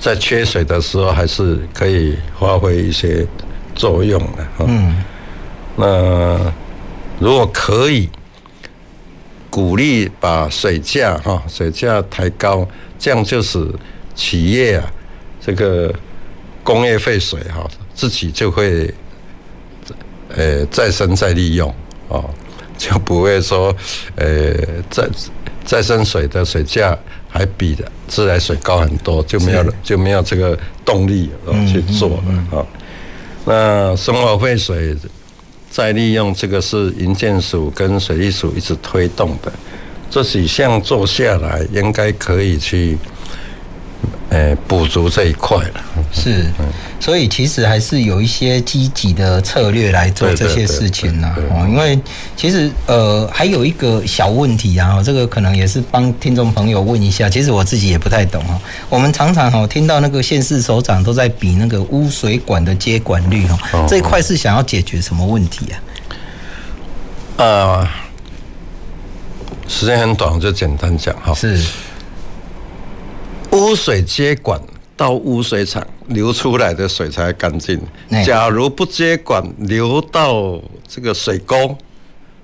[0.00, 3.26] 在缺水的时候，还是可以发挥一些
[3.74, 4.64] 作用的哈。
[4.66, 5.04] 嗯。
[5.76, 6.52] 那
[7.18, 8.08] 如果可以
[9.50, 12.66] 鼓励把水价哈水价抬高，
[12.98, 13.68] 这样就是
[14.14, 14.92] 企业啊
[15.40, 15.94] 这个
[16.64, 18.92] 工业废水哈自己就会
[20.34, 21.68] 呃再生再利用
[22.08, 22.24] 啊，
[22.78, 23.74] 就不会说
[24.16, 24.52] 呃
[24.90, 25.08] 再
[25.64, 26.96] 再生水的水价。
[27.30, 31.30] 还比的自来水高很多，就没有了，就没有这个动力
[31.72, 32.66] 去做了啊。
[33.44, 34.94] 那生活废水
[35.70, 39.52] 再利用，这个是营建署跟水利署一直推动的，
[40.10, 42.98] 这几项做下来，应该可以去，
[44.30, 45.84] 诶补足这一块了。
[46.12, 46.50] 是，
[46.98, 51.32] 所以其实还是有一些积极的策略来做这些事情呢。
[51.50, 51.98] 哦，因为
[52.36, 57.28] 其实呃还有一个小问题啊，这个可能也是帮听众朋友问一下。
[57.28, 58.60] 其实我自己也不太懂哈。
[58.88, 65.78] 我们常常哈听到那个县市首长都在比那个污水管的接管率哦，这一块是想要解决什么问题啊？
[67.36, 67.88] 呃，
[69.68, 71.32] 时间很短，我就简单讲哈。
[71.34, 71.60] 是。
[73.60, 74.58] 污水接管
[74.96, 77.78] 到污水厂流出来的水才干净。
[78.24, 81.76] 假如不接管流到这个水沟，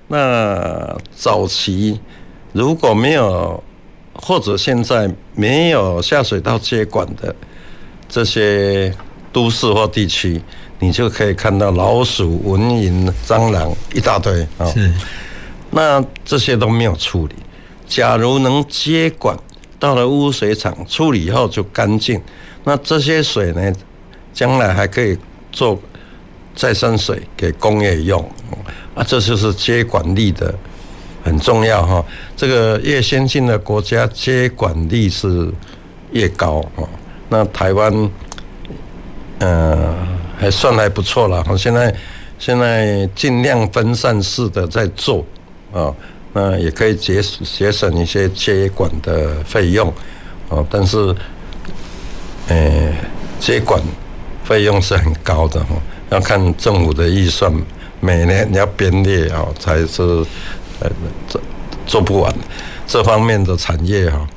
[0.07, 1.99] 那早期
[2.53, 3.63] 如果没有，
[4.13, 7.35] 或者现在没有下水道接管的
[8.07, 8.93] 这些
[9.33, 10.39] 都市或地区，
[10.77, 14.67] 你就可以看到老鼠、蚊蝇、蟑螂一大堆啊。
[14.67, 14.93] 是。
[15.71, 17.33] 那这些都没有处理。
[17.87, 19.35] 假如能接管。
[19.79, 22.19] 到了污水厂处理以后就干净，
[22.63, 23.71] 那这些水呢，
[24.33, 25.17] 将来还可以
[25.51, 25.79] 做
[26.55, 28.19] 再生水给工业用，
[28.95, 30.53] 啊，这就是接管力的
[31.23, 32.03] 很重要哈。
[32.35, 35.51] 这个越先进的国家接管力是
[36.11, 36.81] 越高啊。
[37.29, 38.11] 那台湾，
[39.39, 39.95] 呃，
[40.37, 41.45] 还算还不错了。
[41.55, 41.95] 现在
[42.39, 45.23] 现在尽量分散式的在做
[45.71, 45.93] 啊。
[46.37, 49.91] 那也可以节节省一些接管的费用，
[50.49, 50.95] 哦，但是，
[52.47, 52.93] 呃，
[53.39, 53.81] 接管
[54.43, 55.75] 费用是很高的哈，
[56.11, 57.51] 要看政府的预算，
[57.99, 60.03] 每年你要编列啊，才是
[60.79, 60.91] 呃
[61.27, 61.41] 做
[61.87, 62.31] 做不完，
[62.85, 64.27] 这方面的产业哈，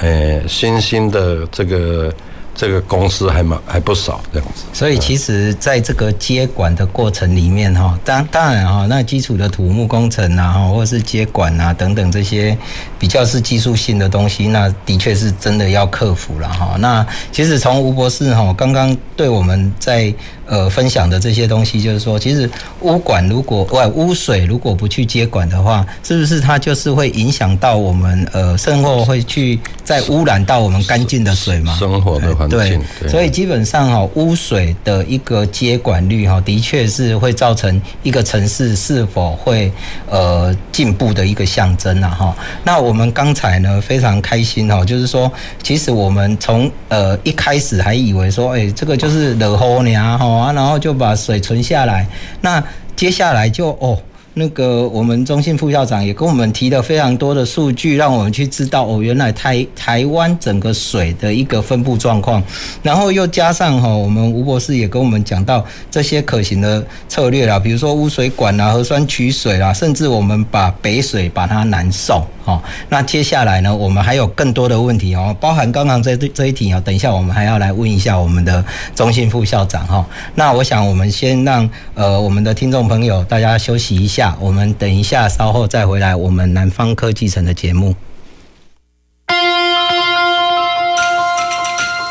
[0.00, 2.12] 呃，新兴的这个。
[2.54, 12.56] 这个公司还蛮还不少这样子，所以其实在这个接管的过程里面哈，当当然哈，那基础的土木工程啊，或者是接管啊等等这些
[12.98, 16.76] 比较是技术性的东西，那的确是真的要克服了哈。
[16.78, 20.14] 那其实从吴博士哈刚刚对我们在。
[20.46, 22.48] 呃，分享的这些东西，就是说，其实
[22.80, 31.74] 污管如果外污水如果不去接管的话，是不是它就是会影响到我们呃生活，会去再污染到我们干净的水吗？
[31.78, 32.80] 生活的环境。
[33.00, 39.72] 对，所以基本上哈，污水的一个接管率哈，的确是会造成一个城市是否会
[40.08, 42.36] 呃进步的一个象征呐哈。
[42.62, 45.30] 那我们刚才呢非常开心哈，就是说，
[45.62, 50.26] 其实我们从呃一开始还以为说，哎，这个就是惹祸呢哈。
[50.26, 52.06] 啊，然后就把水存下来。
[52.40, 52.62] 那
[52.96, 53.98] 接下来就哦。
[54.36, 62.42] 那个我们中信副校长也跟我们提了非常多的数据，让我们去知道哦，原来台台湾整个水的一个分布状况，
[62.82, 72.60] 然后又加上哈，我们吴博士也跟我们讲到这些可行的策略啦，比如说污水管啊、核酸取水啦，甚至我们把北水把它南送哈。
[72.88, 78.64] 那接下来呢，我们还有更多的问题哦，包含刚刚这这一题啊，等一下我们还要来问一下我们的
[78.96, 80.04] 中信副校长哈。
[80.34, 84.23] 那我想我们先让呃我们的听众朋友大家休息一下。
[84.38, 86.14] 我们等一下，稍后再回来。
[86.14, 87.94] 我们南方科技城的节目，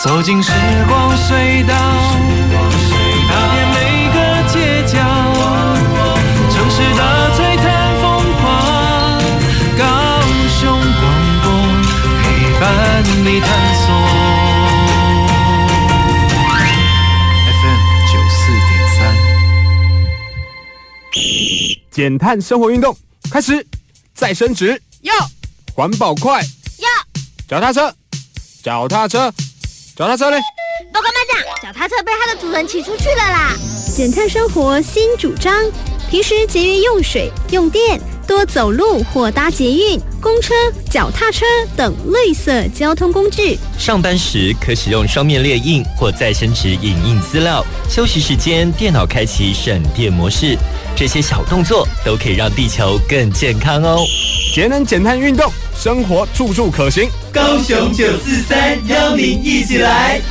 [0.01, 0.51] 走进时
[0.87, 1.73] 光隧道，
[3.29, 3.77] 踏遍每
[4.13, 4.17] 个
[4.51, 4.99] 街角，
[6.51, 7.01] 城市的
[7.35, 7.65] 璀璨
[8.01, 8.03] 风
[8.41, 8.43] 光，
[9.77, 9.83] 高
[10.59, 10.61] 雄
[10.99, 11.03] 广
[11.43, 11.45] 播
[12.21, 12.23] 陪
[12.59, 12.63] 伴
[13.23, 13.39] 你
[21.93, 22.97] 减碳生活运动
[23.29, 23.63] 开始，
[24.15, 24.81] 再升职。
[25.01, 25.13] 要
[25.75, 26.41] 环保快。
[26.79, 26.89] 要
[27.47, 27.93] 脚踏车，
[28.63, 29.31] 脚踏车，
[29.95, 30.39] 脚踏车嘞！
[30.91, 33.55] 报告班长，脚踏车被它的主人骑出去了啦！
[33.95, 35.53] 减碳生活新主张，
[36.09, 40.53] 平时节约用水用电，多走路或搭捷运、公车、
[40.89, 43.57] 脚踏车等绿色交通工具。
[43.77, 50.57] 上班时可使用双面列印或再生纸影印资料，休息时间电脑开启省电模式。
[50.95, 53.97] 这些小动作都可以让地球更健康哦！
[54.53, 57.09] 节能减碳运动，生活处处可行。
[57.31, 60.21] 高雄九四三邀您一起来。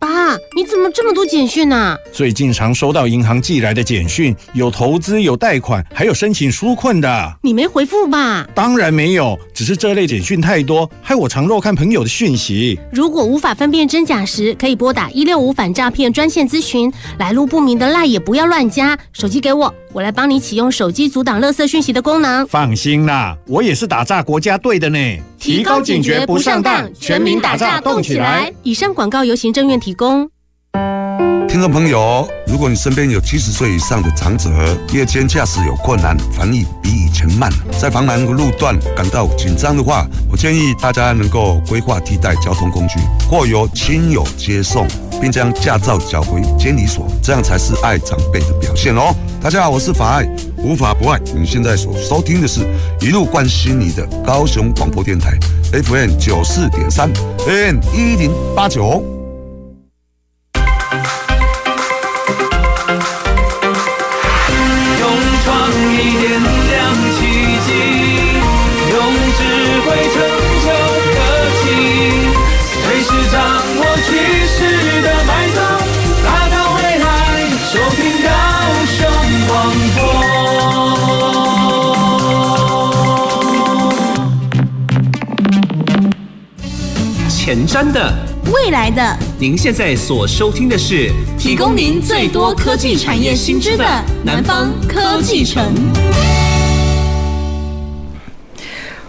[0.00, 1.98] 爸，你怎么这么多简讯啊？
[2.12, 7.36] 最近常收到银行寄来的简讯，有投资，有贷款，还有申请纾困的。
[7.42, 8.46] 你没回复吧？
[8.54, 12.78] 当然没有，只是这类简讯太多，害我常漏看朋友的讯息。
[12.92, 16.92] 如果无法分辨真假时，可以拨打一六五反诈骗专线咨询。
[17.18, 18.96] 来路不明的赖也不要乱加。
[19.12, 22.46] 手机给我，我来帮你启用手机阻挡垃圾讯息的功能。
[22.46, 24.98] 放心啦，我也是打诈国家队的呢。
[25.38, 28.52] 提高警觉，不上当，全民打架动起来。
[28.62, 30.28] 以上广告由行政院提供。
[31.48, 34.50] 听众朋友，如果你身边有七十岁以上的长者，
[34.92, 37.50] 夜间驾驶有困难，反应比以前慢，
[37.80, 44.86] 在繁忙的路段感到紧张的话，我建议大家能够规划替代交通工具，或由亲友接送，
[45.20, 49.14] 并将驾照缴回监理所，这样才是爱长辈的表现哦。
[49.40, 50.28] 大家好，我是法爱，
[50.58, 51.18] 无法不爱。
[51.34, 52.60] 你现在所收听的是
[53.00, 55.32] 一路关心你的高雄广播电台
[55.72, 57.10] ，FM 九四点三
[57.48, 59.17] ，AM 一零八九。
[87.68, 88.14] 前瞻的，
[88.50, 93.84] 未来的，您现在所收听的是提供您最多科技产业新知的
[94.24, 95.62] 南方科技城。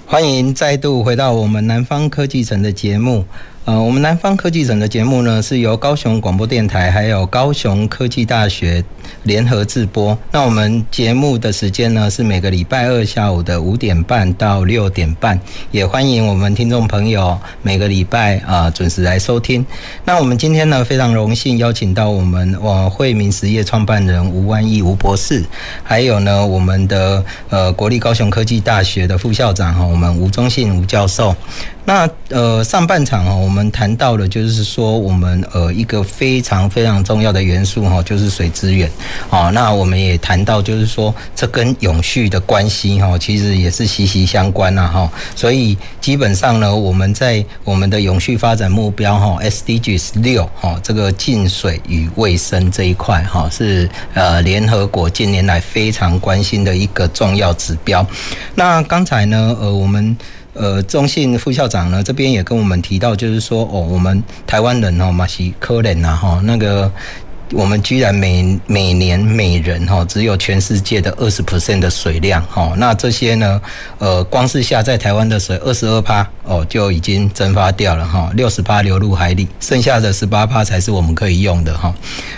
[0.06, 3.24] 欢迎再度回到我们南方科技城的节目。
[3.65, 8.84] 呃，我们南方科技城的节目呢，是由高雄广播电台还有高雄科技大学
[9.24, 10.17] 联合制播。
[10.32, 19.63] 那我们节目的时间呢，是每个礼拜二下午的五点半到六点半，也欢迎我们听众朋友每个礼拜啊、准时来收听。
[20.04, 25.45] 那我们今天呢，非常荣幸邀请到我们呃惠民实业创办人吴万亿吴博士，
[25.84, 31.36] 还有呢我们的呃国立高雄科技大学的副校长哈，我们吴忠信吴教授。
[31.89, 38.88] 那呃上半场哈，我们谈到了就是说我们呃一个非常非常重要的元素哈，就是水资源。
[39.28, 45.12] 好，那我们也谈到就是说这跟永续的关系哈，其实也是息息相关呐哈。
[45.36, 58.06] 所以基本上呢，我们在我们的永续发展目标哈，SDGs 六哈，这个净水与卫生这一块哈，是呃联合国近年来非常关心的一个重要指标。
[58.54, 60.15] 那刚才呢，呃我们。
[60.54, 66.92] 呃，中信副校长呢，这边也跟我们提到，就是说，哦，我们台湾人哦，马西科人呐，哈，那个
[67.52, 73.62] 我们居然每每年每人哈，只有全世界的二十 percent 的水量，哈，那这些呢，
[73.98, 81.94] 呃，光是下在台湾的水二十二趴哦，就已经蒸发掉了哈，六十趴流入海里，剩下的十八趴才是我们可以用的哈。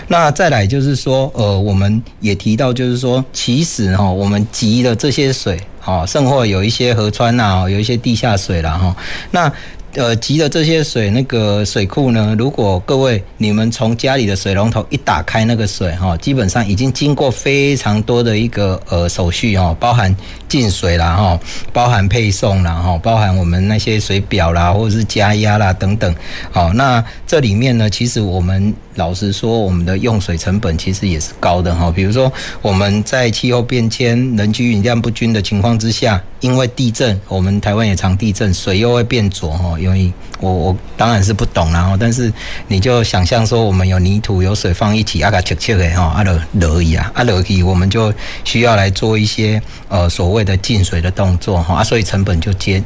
[0.08, 5.60] 那再来就是说，呃，我们也提到，就是说，其实哈，我们集的这些水。
[5.84, 8.94] 哦，甚或有一些河川呐，有一些地下水了哈。
[9.32, 9.52] 那
[9.94, 20.14] 呃，集的这些水，那个水库呢，如果各位你们从家里的水龙头一打开，那个水哈，基本上已经经过非常多的一个呃手续哈，包含
[20.48, 21.40] 进水啦哈，
[21.74, 26.14] 包含配送啦哈，包含我们那些水表啦，或者是加压啦等等。
[26.50, 28.74] 好，那这里面呢，其实我们。
[28.96, 31.90] 老实说，我们的用水成本其实也是高的哈。
[31.90, 39.78] 比如说，我们在气候变迁、人居雨量不均的情况之下，因为地震，我们台湾也常地震，水又会变浊哈。
[39.80, 42.30] 因为我我当然是不懂啦哈，但是
[42.68, 48.12] 你就想象说，我们有泥土、有水放一起，啊个切切的哈，啊了而已啊，啊了而已，我们就
[48.44, 52.82] 需要来做一些呃所谓的净水的动作哈，啊，所以成本就接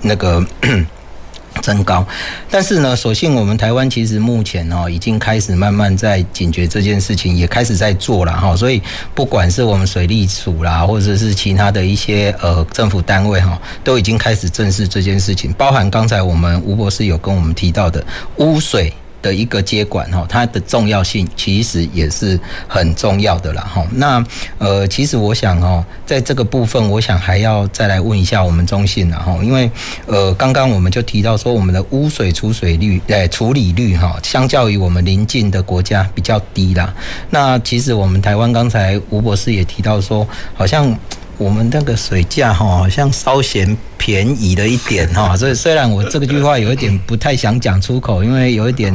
[0.00, 0.44] 那个。
[1.60, 2.06] 增高，
[2.50, 8.56] 但是呢，所幸我们台湾其实目前哦，已经开始慢慢在解决这件事情，也开始在做了哈。
[8.56, 8.82] 所以
[9.14, 15.52] 不管是我们水利署啦，或者是其他的一些呃政府单位哈，都已经开始正视这件事情。
[15.52, 18.04] 包含刚才我们吴博士有跟我们提到的
[18.36, 18.92] 污水。
[19.22, 23.86] 的一个接管哈，它的重要性其实也是很重要的啦哈。
[23.92, 24.22] 那
[24.58, 29.70] 呃，其实我想哦，在这个部分，我想还要再来问一下我们中信了哈，因为
[30.06, 36.92] 呃，刚刚我们就提到说，我们的污水储水率诶处理率哈，相较于我们邻近的国家比较低啦。
[37.30, 40.98] 那其实我们台湾刚才吴博士也提到说，好像
[41.38, 43.76] 我们那个水价哈，好像稍嫌。
[44.04, 48.92] 便宜了一点哈， 所以虽然我这个句话有一点不太想讲出口，因为有一点，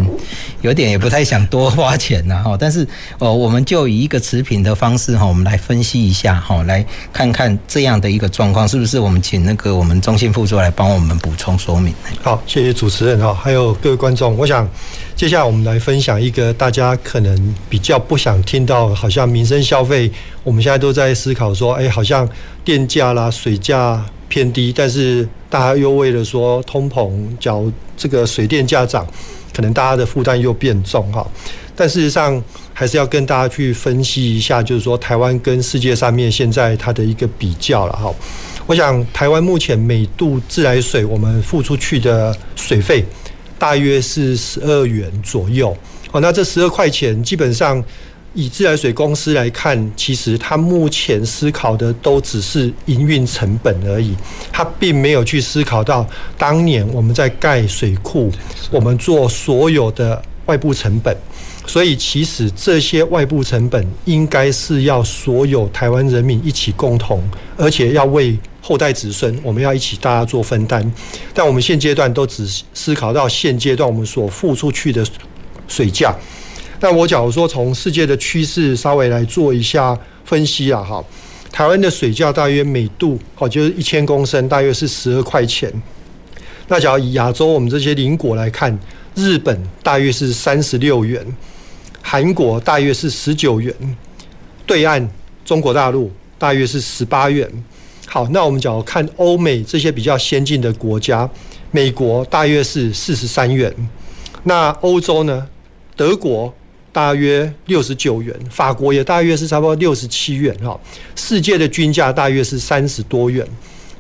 [0.60, 2.86] 有点也不太想多花钱呐哈，但是
[3.18, 11.94] 呃，我们就以一个持平的方式哈，我们来分析一下哈，来看看这样的一个状况是不是我们请那个我们中信副座来帮我们补充说明。
[12.22, 14.70] 好，谢谢主持人哈，还有各位观众，我想
[15.16, 20.12] 接下来我们来分享一个大家可能比较不想听到，好像民生消费，
[20.48, 22.26] 我们现在都在思考说，哎，好像
[22.64, 24.02] 电价啦、水价。
[24.30, 27.64] 偏低，但是大家又为了说通膨，缴
[27.96, 29.08] 这个水电价涨，
[29.56, 31.26] 可能大家的负担又变重哈。
[31.74, 32.44] 但事实上，
[32.74, 38.14] 还是要跟大家去分析一下，就是说台湾跟世界上面现在它的一个比较了哈。
[38.66, 43.06] 我想台湾目前每度自来水我们付出去的水费
[43.58, 45.76] 大约是十二元左右。
[46.12, 47.82] 哦，那这十二块钱基本上
[48.34, 54.16] 以自来水公司来看，其实它目前思考的都只是营运成本而已，
[54.52, 56.08] 它并没有去思考到
[56.38, 58.32] 当年我们在盖水库，
[58.70, 61.16] 我们做所有的外部成本。
[61.66, 67.22] 所以，其实这些外部成本应该是要所有台湾人民一起共同，
[67.58, 70.94] 而且要为后代子孙，我们要一起大家做分担。
[71.34, 75.06] 但我们现阶段都只思考到现阶段我们所付出去的
[75.68, 76.16] 水价。
[76.80, 81.04] 那我假如说从世界的趋势稍微来做一下分析啊，哈，
[81.52, 85.72] 台湾的水价大约每度，好，就是一千公升大约是十二块钱。
[86.68, 88.78] 那假如以亚洲我们这些邻国来看，
[89.16, 91.26] 日本大约是三十六元。
[92.02, 93.74] 韩国大约是十九元，
[94.66, 95.10] 对岸
[95.44, 97.50] 中国大陆大约是十八元。
[98.06, 101.30] 好，那我们讲看欧美这些比较先进的国家，
[101.72, 103.74] 美国大约是四十三元，
[104.44, 105.48] 那欧洲呢？
[105.98, 106.54] 德国
[106.98, 110.76] 大约六十九元，法国也大约是差不多六十七元哈。
[111.16, 113.46] 世界的均价大约是三十多元，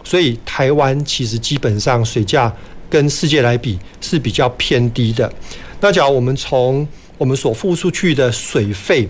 [0.03, 2.51] 所以台湾其实基本上水价
[2.89, 5.31] 跟世界来比是比较偏低的。
[5.79, 6.87] 那假如我们从
[7.19, 9.07] 我们所付出去的水费，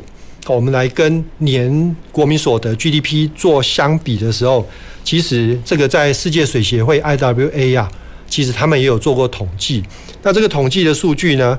[0.47, 4.67] 我们来跟年国民所得 GDP 做相比的时候，
[5.05, 7.89] 其实这个在世界水协会 IWA 呀，
[8.27, 9.81] 其实他们也有做过统计。
[10.23, 11.57] 那这个统计的数据呢，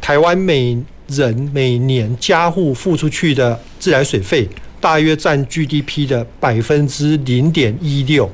[0.00, 0.76] 台湾每
[1.08, 4.48] 人每年家户付出去的自来水费，
[4.80, 8.30] 大约占 GDP 的百分之零点一六。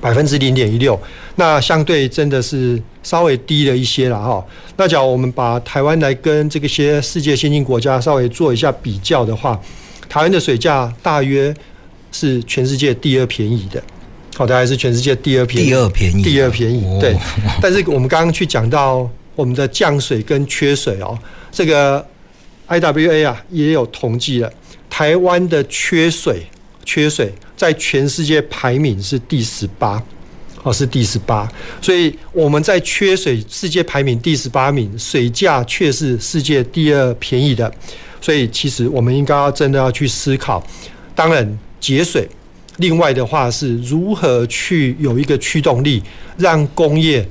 [0.00, 1.00] 百分之零点一六，
[1.36, 4.44] 那相对真的是稍微低了一些了哈。
[4.76, 9.58] 那假如我们把台湾来跟这个些世界先进国家稍微做一下比较的话，
[10.06, 11.54] 台湾的水价大约
[12.12, 13.82] 是全世界第二便宜的，
[14.36, 17.00] 好，的，还是全世界第二便宜，第二便宜，第二便宜。
[17.00, 17.16] 对，
[17.62, 21.18] 但是我们刚刚去讲到我们的降水跟缺水哦，
[21.54, 22.06] 这个
[22.68, 24.52] IWA 啊也有统计了，
[24.90, 26.44] 台湾的缺水，
[26.84, 27.32] 缺水。
[27.56, 30.02] 在全世界排名是第十八，
[30.64, 31.48] 哦，是第十八，
[31.80, 37.72] 所以我们在缺水世界排名第十八名，水价却是世界第二便宜的，
[38.20, 40.62] 所以其实我们应该要真的要去思考，
[41.14, 42.28] 当然节水，
[42.78, 46.02] 另外的话是如何去有一个驱动力，
[46.36, 47.26] 让工业。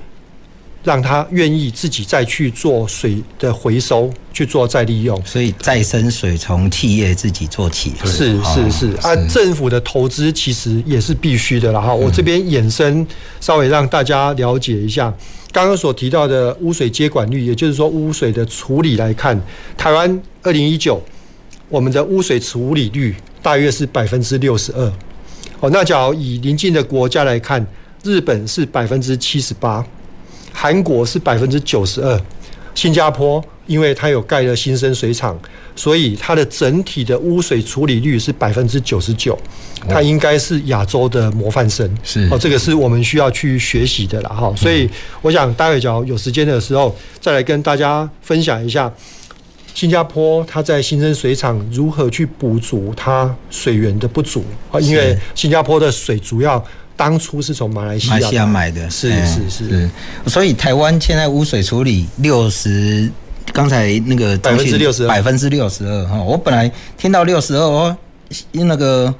[0.84, 5.20] 让他愿意自己再去做水的回收，去做再利用。
[5.26, 7.94] 所以再生水从企业自己做起。
[8.04, 11.94] 是是是啊，政府的投资其实也是必须的了哈。
[11.94, 13.08] 我这边衍生
[13.40, 15.14] 稍微让大家了解一下，
[15.54, 19.42] 刚刚所提到的污水接管率，也就是说污水的处理来看，
[19.78, 21.02] 台湾二零一九
[21.70, 24.94] 我们的污水处理率大约是百分之六十二。
[25.62, 27.66] 哦，那假如以邻近的国家来看，
[28.04, 29.86] 日本是百分之七十八。
[30.54, 32.22] 韩国是百分之九十二，
[32.74, 35.38] 新加坡因为它有盖了新生水厂，
[35.76, 39.38] 所以它的整体的污水处理率是百分之九十九，
[39.89, 41.89] 它应该是亚洲的模范生。
[42.04, 44.54] 是哦，这个是我们需要去学习的了哈。
[44.56, 44.89] 所以
[45.22, 48.91] 我想待会儿有时间的时候，再来跟大家分享一下
[49.74, 56.64] 新加坡它在新生水厂如何去补足它水源的不足啊，因为新加坡的水主要。
[56.96, 59.89] 当初是从马来西亚买的，是是是，是，
[60.28, 63.10] 所以台湾现在污水处理六十，
[63.52, 67.98] 刚才那个百分之六十，百分之六十二哈，我本来听到六十二哦，
[68.52, 69.14] 那个。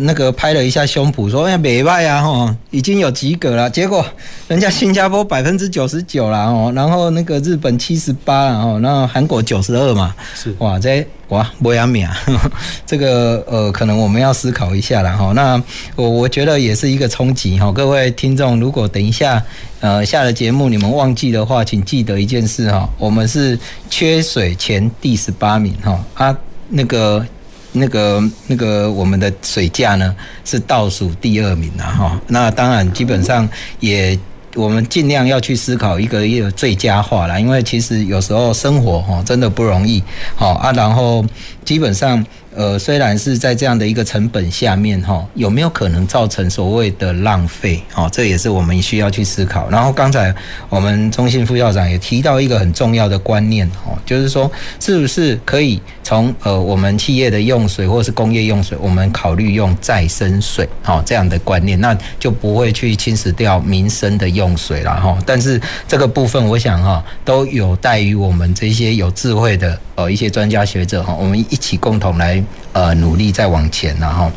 [0.00, 3.68] 那个拍了一下胸脯说：“哎，美败啊，吼，已经有及格了。
[3.68, 4.04] 结果
[4.48, 12.16] 人家新加坡百分之九十九了哦，然后那个日本七十八，然后然后韩国九十二嘛，是哇，这哇不要命啊！
[12.86, 15.32] 这个呃，可能我们要思考一下了哈。
[15.34, 15.62] 那
[15.94, 17.70] 我我觉得也是一个冲击哈。
[17.70, 19.42] 各位听众，如果等一下
[19.80, 26.36] 呃下了节目你们忘记的话，请记得一件事哈，我们是缺水前第十八名哈啊
[26.68, 27.24] 那个。”
[27.72, 30.14] 那个那个我们的水价呢
[30.44, 33.48] 是倒数第二名啊哈，那当然基本上
[33.80, 34.18] 也
[34.54, 40.02] 我们尽量要去思考一个一个最佳化了，因为其实有时候生活哈真的不容易
[40.34, 41.24] 好啊，然后
[41.64, 42.24] 基本上。
[42.60, 47.82] 呃，虽然是在这样的一个成本下面，哈，有没有可能造成所谓的浪费？
[47.94, 49.70] 哦，这也是我们需要去思考。
[49.70, 50.34] 然后刚才
[50.68, 65.16] 我们中信副校长也提到一个很重要的观念，哦，就是说，是不是可以从呃我们企业的用水或是工业用水，我们考虑用再生水，哦，这样的观念，那就不会去侵蚀掉民生的用水了，哈。
[65.24, 65.58] 但是
[65.88, 72.44] 这个部分，我想哈，都有待于我们这些有智慧的呃一些专家学者哈，我们一起共同来。
[72.72, 74.30] 呃，努力再往前，然后，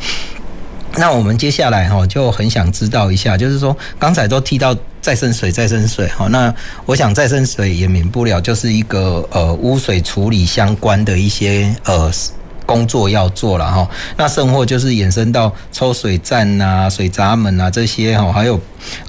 [0.96, 6.08] 那我们接下来哈就很想知道一下，就是说刚才都提到再生水，再生水。
[6.08, 6.54] 好，那
[6.86, 12.10] 我想再生水也免不了就是一个呃污水处理相关的一些呃。
[12.66, 18.58] 工作要做了哈，那甚或就是衍生到抽水站呐、水闸门啊这些哈，还有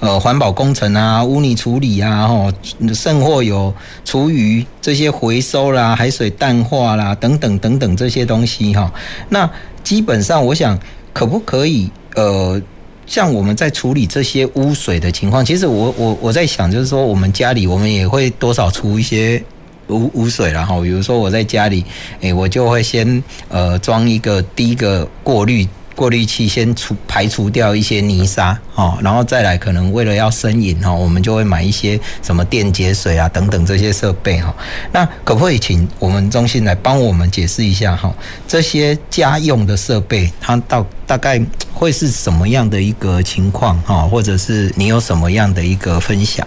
[0.00, 2.52] 呃环保工程啊、污泥处理啊哈，
[2.94, 3.72] 甚或有
[4.04, 8.92] 厨余这些回收啦、海水淡化啦等等等等这些东西哈。
[9.30, 9.48] 那
[9.82, 10.78] 基本上我想，
[11.12, 12.60] 可不可以呃，
[13.06, 19.42] 像我们在处理这些污水的情况，其实我我我在想，就是说我们家里我们也会多少出一些。
[19.88, 21.84] 污污水，然后比如说我在家里，
[22.20, 34.54] 诶，我就会先呃装一个第一个过滤过滤器，先除排除掉一些泥沙，哦，然后再来可能为了要生饮哈，我们就会买一些什么电解水啊等等这些设备哈。
[34.92, 38.14] 那可不可以请我们中心来帮我们解释一下哈？
[38.46, 41.40] 这些家用的设备，它到大概
[41.72, 44.02] 会是什么样的一个情况哈？
[44.02, 46.46] 或者是你有什么样的一个分享？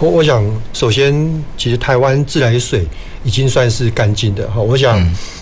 [0.00, 1.12] 我我想，首先，
[1.56, 2.86] 其实台湾自来水
[3.24, 4.60] 已经算是干净的哈。
[4.60, 4.96] 我想，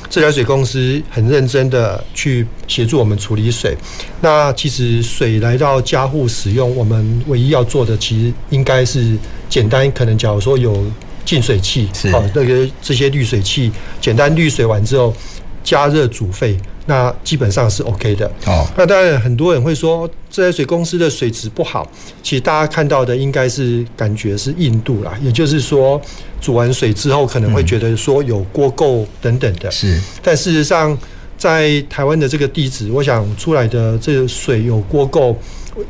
[0.08, 3.76] 自来水公司很认真的去协助我们处理水。
[4.22, 9.16] 那其实水来到家户使用，我们唯一要做的，其实应该是
[9.50, 10.86] 简单，可能假如说有
[11.26, 15.14] 净水器，好，那个这些滤水器，简单滤水完之后，
[15.62, 16.56] 加热煮沸。
[16.88, 18.64] 那基本上是 OK 的哦。
[18.76, 21.90] 那当然，很多人会说自来水公司的水质不好。
[22.22, 26.00] 其实大家看到的应该是感觉是硬度啦，也就是说
[26.40, 29.68] 煮完水之后可能会觉得说有锅垢等等的。
[29.70, 30.00] 是。
[30.22, 30.96] 但事实上，
[31.36, 35.34] 在台湾的这个地址，我想出来的这个水有锅垢，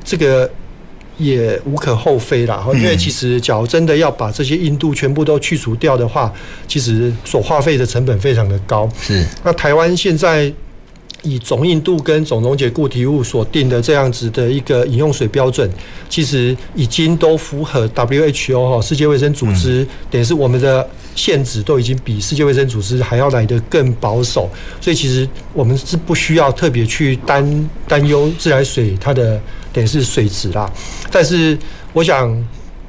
[0.03, 0.51] 这个
[1.19, 2.67] 也无可厚非啦。
[2.73, 6.33] 因为其实，假如真的要把这些硬度全部都去除掉的话，
[6.67, 8.89] 其实所花费的成本非常的高。
[9.01, 9.23] 是。
[9.45, 10.51] 那台湾现在。
[11.23, 15.69] 以总硬度跟总溶解固体物所定的这样子的一个饮用水标准，
[16.09, 24.49] 其实已经都符合 WHO 哈世界卫生组织，等于是我们的限制都已经比世界卫生组织还要来得更保守，
[24.81, 29.41] 所以其实我们是不需要特别去担担忧自来水它的
[29.73, 30.71] 等于是水质啦，
[31.11, 31.59] 但是
[31.93, 32.47] 我想。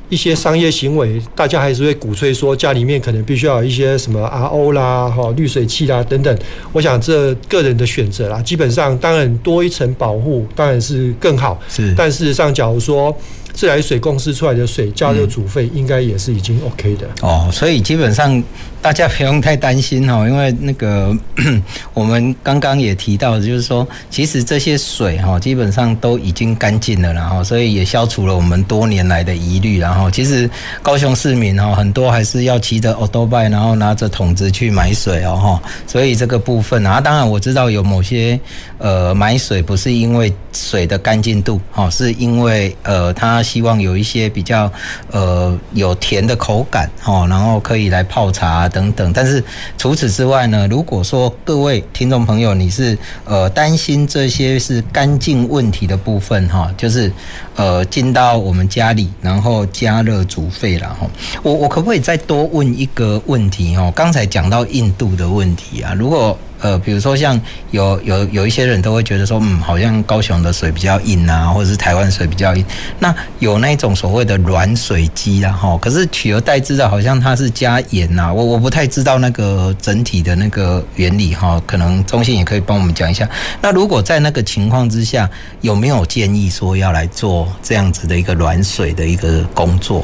[0.10, 6.38] 一些商业行为，大家还是会鼓吹说家里面可能必须要有一些什么 RO 啦、哈滤水器啦等等。
[6.72, 11.60] 我想这个人的选择啦，基本上当然多一层保护当然是更好。
[11.70, 13.16] 是，但事实上，假如说。
[13.54, 17.50] 自来水公司出来的水加热煮沸，应该也是已经 OK 的哦。
[17.52, 18.44] 所以基本上
[18.88, 21.14] 大家不用太担心哦，因为那个
[21.94, 29.78] 我们刚刚也提到，就是说其实这些水哈基本上都已经干净了，然后所以也消除了我们多年来的疑虑。
[29.78, 30.50] 然后其实
[30.82, 35.62] 高雄市民哈很多还是要骑着欧多拜，然后拿着桶子去买水哦哈。
[35.86, 38.40] 所以这个部分啊，当然我知道有某些
[38.78, 43.44] 呃买水不是因为水的干净度哈，是因为呃他。
[43.44, 44.72] 希望有一些比较
[45.12, 49.12] 呃有甜的口感哦，然后可以来泡茶等等。
[49.12, 49.44] 但是
[49.78, 57.12] 除此之外呢，如果说各位听众朋友你是呃担心这些是干净问题的部分哈，就是
[57.56, 61.10] 呃进到我们家里然后加热煮沸了哈，
[61.42, 63.92] 我我可不可以再多问一个问题哦？
[63.96, 67.40] 刚才讲到印度的问题啊，如果呃，比如说像
[67.72, 72.66] 有有有一些人都会觉得说，嗯，好像高雄的水比较硬啊，或者是台湾水比较硬。
[73.00, 78.34] 那有那种所谓的软水机啦，哈，可是取而代之的，好像它是加盐呐。
[78.34, 83.30] 我我不太知道那个整体的那个原理哈，可能中心也可以帮我们讲一下。
[83.62, 85.30] 那如果在那个情况之下，
[85.62, 90.04] 有没有建议说要来做这样子的一个软水的一个工作？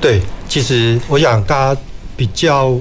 [0.00, 1.80] 对，其实我想大家
[2.16, 2.78] 比较。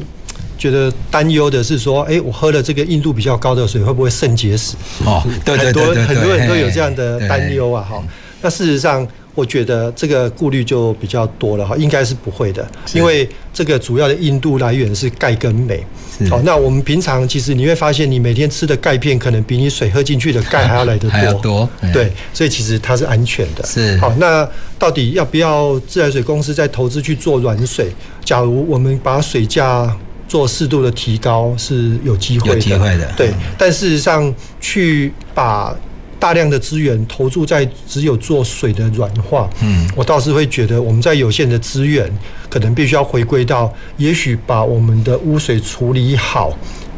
[0.64, 4.78] 觉得担忧的是说，哎，我喝了这个硬度比较高的水，会不会肾结石？
[5.06, 8.02] 哦，对对对，很多很多人都有这样的担忧啊，哈。
[8.42, 9.06] 那事实上，
[9.36, 15.84] 我觉得这个顾虑就比较多了哈，应该是不会的，因为这个主要的硬度来源是钙跟镁。
[16.30, 21.42] 好，那我们平常其实你会发现，你每天吃的钙片可能比你水喝进去的钙还要来得多。
[21.42, 23.66] 多，对，所以其实它是安全的。
[23.66, 23.98] 是。
[23.98, 24.48] 好，那
[24.80, 27.92] 到底要不要自来水公司再投资去做软水？
[28.24, 29.94] 假如我们把水价
[30.34, 33.32] 做适度的提高是有机会的，有机会的，对。
[33.56, 35.76] 但事实上，去把
[36.20, 42.12] 大量的资源投注在只有做水的软化，嗯，我倒是会觉得我们在有限的资源，
[42.50, 46.58] 可能必须要回归到，也许把我们的污水处理好，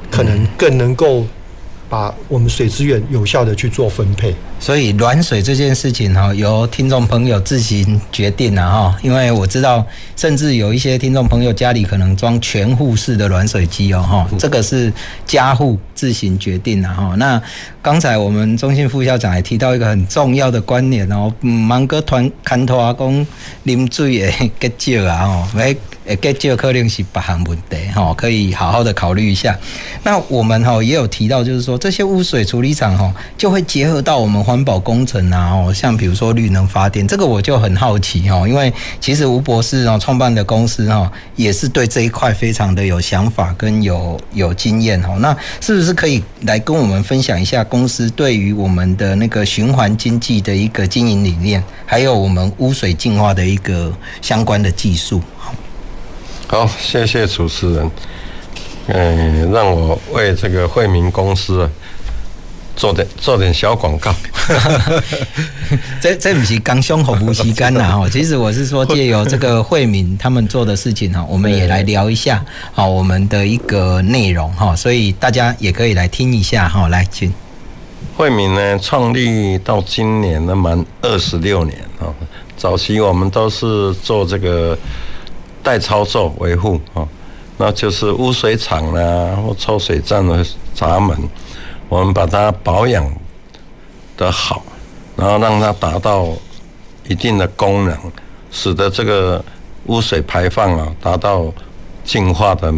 [0.10, 1.28] 可能更能够
[1.90, 4.34] 把我们水资源有效的去做分配。
[4.66, 8.98] 所以软水这件事情哈，由听众朋友自行决定了哈。
[9.04, 9.86] 因为我知道，
[10.16, 14.92] 甚至有一些听众朋友家里可能装全户式的软水机哦哈，这个是
[15.24, 17.14] 家户自行决定的哈。
[17.20, 17.40] 那
[17.80, 23.24] 刚才我们中信副校长也提到一个很重要的观念哦，芒哥团看头阿公
[23.66, 29.56] 啉水会结石啊哦，来诶结石可能是别行问题哈，可以好好的考虑一下。
[30.02, 45.14] 那我们哈也有提到，就是说这些污水处理厂哈就会结合到我们环环保工程啊，哦，像比如说绿能发电，这个我就很好奇哦，因为其实吴博士啊创办的公司哈也是对这一块非常的有想法跟有有经验哈。
[45.20, 53.92] 那是不是可以来跟我们分享一下公司对于我们的那个循环经济的一个经营理念，还有我们污水净化的一个
[54.22, 55.22] 相关的技术？
[56.48, 57.92] 好，谢谢主持人。
[58.88, 61.70] 嗯，让我为这个惠民公司
[62.76, 64.14] 做点做点小广告。
[66.02, 77.34] 这这不是刚胸口不吸干呐哈，其实我是说借由这个惠民他们做的事情哈，我们也来聊一下好我们的一个内容哈，所以大家也可以来听一下哈，来请。
[78.16, 82.14] 惠民呢，创立到今年呢满二十六年啊，
[82.56, 84.78] 早期我们都是做这个
[85.64, 87.08] 代操作维护啊。
[87.58, 91.18] 那就是污水厂啦，或抽水站的闸门，
[91.96, 93.06] 我们把它保养
[94.18, 94.64] 得好，
[95.16, 96.28] 然后让它达到
[97.08, 97.98] 一定的功能，
[98.52, 99.44] 使得这个
[99.86, 101.52] 污水排放啊达到
[102.04, 102.74] 净化的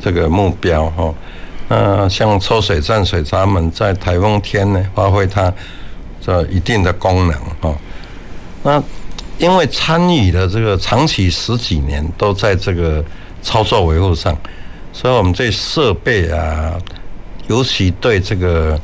[0.00, 1.14] 这个目标哈。
[1.68, 5.52] 那像抽水站水闸门在台风天呢，发挥它
[6.20, 7.74] 这一定的功能哈。
[8.62, 8.82] 那
[9.38, 13.04] 因为参与的这个长期十几年都在这个。
[13.42, 14.36] 操作维护上，
[14.92, 16.76] 所以我们对设备啊，
[17.48, 18.80] 尤其对这个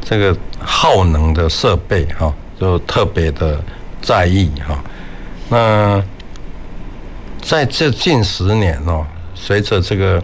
[0.00, 3.60] 这个耗能的设备哈，就特别的
[4.00, 4.82] 在意哈。
[5.48, 6.02] 那
[7.40, 10.22] 在这近十年哦，随着这个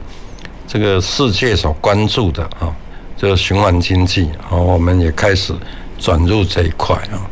[0.66, 2.74] 这个世界所关注的啊，
[3.16, 5.54] 这个循环经济啊，我们也开始
[5.98, 7.22] 转入这一块啊。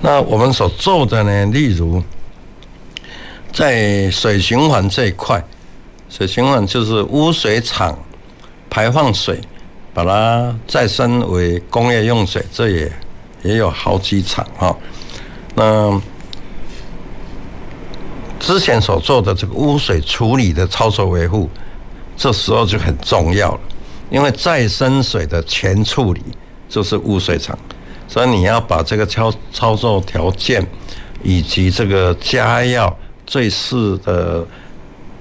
[0.00, 2.02] 那我们所做的呢，例如。
[3.52, 5.44] 在水循环这一块，
[6.08, 7.98] 水循环就是污水厂
[8.70, 9.38] 排放水，
[9.92, 12.92] 把它再生为工业用水，这也
[13.42, 14.74] 也有好几场哈。
[15.54, 16.00] 那
[18.38, 21.50] 之前所做的这个污水处理的操作维护，
[22.16, 23.60] 这时候就很重要了，
[24.08, 26.22] 因为再生水的前处理
[26.68, 27.58] 就是污水厂，
[28.08, 30.66] 所以你要把这个操操作条件
[31.22, 32.96] 以及这个加药。
[33.26, 34.44] 最适的、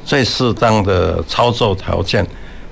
[0.04, 2.26] 最适当的操作条件，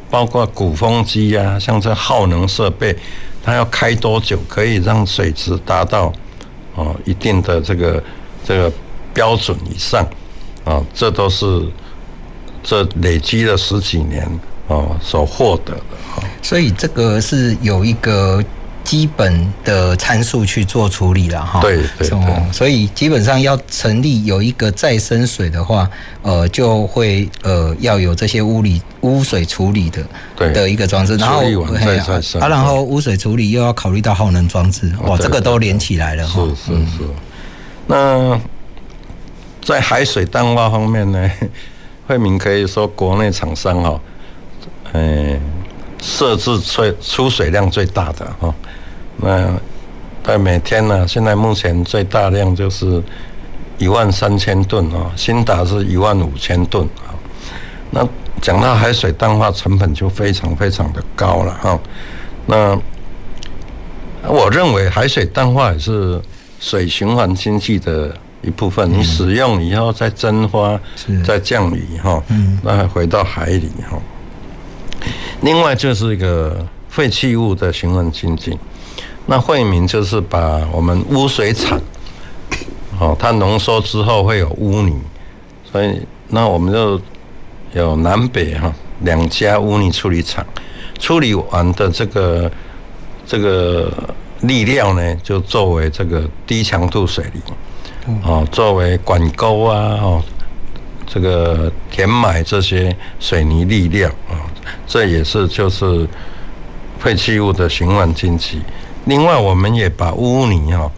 [0.10, 2.96] 包括鼓风机啊，像这耗能设备，
[3.44, 6.12] 它要开多久可以让水质达到
[6.76, 8.04] 哦一定的这个
[8.44, 8.72] 这个
[9.14, 10.06] 标准以上
[10.64, 10.82] 啊？
[10.94, 11.66] 这都是
[12.64, 14.24] 这累积了十几年
[14.68, 16.24] 啊所获得的啊。
[16.42, 18.44] 所以这个是有一个。
[18.88, 25.90] 基本的参数去做处理了哈，对对，对，所以基本上要成立有一个再生水的话，
[26.22, 30.02] 呃，就会呃要有这些污理污水处理的
[30.38, 30.54] 对。
[30.54, 31.42] 的一个装置，然后
[32.40, 36.42] 啊，然后污水处理又要考虑到耗能装置，哇，这个都连起来了哈。
[36.56, 37.04] 是是是。
[37.88, 38.40] 那
[39.62, 41.30] 在海水淡化方面呢，
[42.08, 44.00] 惠民可以说国内厂商哈，
[44.94, 45.38] 嗯，
[46.02, 48.54] 设置最出水量最大的哈。
[49.18, 49.52] 那
[50.24, 53.02] 在每天呢，现在目前最大量就是
[53.78, 57.16] 一万三千吨啊，新达是一万五千吨啊。
[57.92, 58.08] 那
[58.42, 61.80] 讲到海水淡化成本就非常非常的高了哈。
[62.46, 62.78] 那
[64.28, 66.22] 我认为海水淡化也是
[66.60, 70.80] 水循环经济的一部分，你使用以后再蒸发、
[71.26, 72.22] 再降雨哈，
[72.62, 73.98] 那回到海里哈。
[75.48, 76.58] 另外就是一个
[76.90, 78.58] 废弃物的循环经济。
[79.28, 81.80] 那惠民就是把我们污水厂，
[83.00, 85.00] 哦，它浓缩之后会有污泥，
[85.72, 87.00] 所以那我们就
[87.72, 88.74] 有南北哈
[89.04, 90.46] 两家污泥处理厂，
[91.00, 92.52] 处理完的这个
[93.26, 93.90] 这个
[94.44, 97.42] 沥料呢，就作为这个低强度水泥，
[98.26, 100.22] 哦，作为管沟啊，哦，
[101.06, 104.47] 这个填埋这些水泥沥料啊，
[104.88, 106.08] 这也是就是
[106.98, 108.62] 废弃物的循环经济。
[109.06, 110.90] 另外，我们也把污泥哈，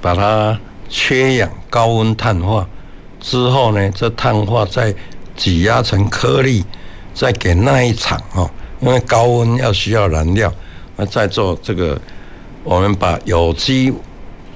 [0.00, 2.68] 把它缺氧、高温碳化
[3.20, 4.94] 之后呢，这碳化再
[5.36, 6.64] 挤压成颗粒，
[7.14, 10.52] 再给那一厂哈因为高温要需要燃料，
[10.96, 12.00] 那再做这个，
[12.64, 13.92] 我们把有机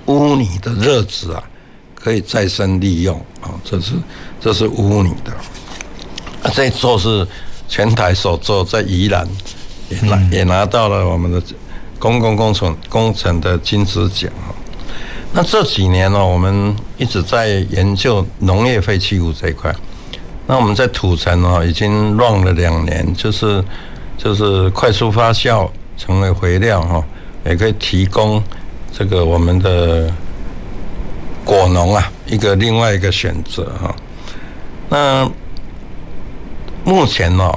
[0.07, 1.43] 污泥的热值啊，
[1.95, 3.95] 可以再生利用啊，这是
[4.41, 5.33] 这是污泥的。
[6.43, 7.27] 啊，这做是
[7.69, 9.27] 全台首座，在宜兰
[9.89, 11.43] 也拿也拿到了我们的
[11.99, 14.31] 公共工程工程的金质奖。
[15.33, 19.75] 那这几年呢，我们一直在研究农业废弃物这一块。
[20.47, 23.65] 那我们在土城哦，已经 run 了两年，就是
[24.17, 27.03] 就是快速发酵成为肥料哈，
[27.47, 28.43] 也可以提供
[28.93, 30.13] 这个我们的
[31.45, 33.97] 果农啊一个另外一个选择哈。
[34.91, 35.29] 那
[36.85, 37.51] 目前呢，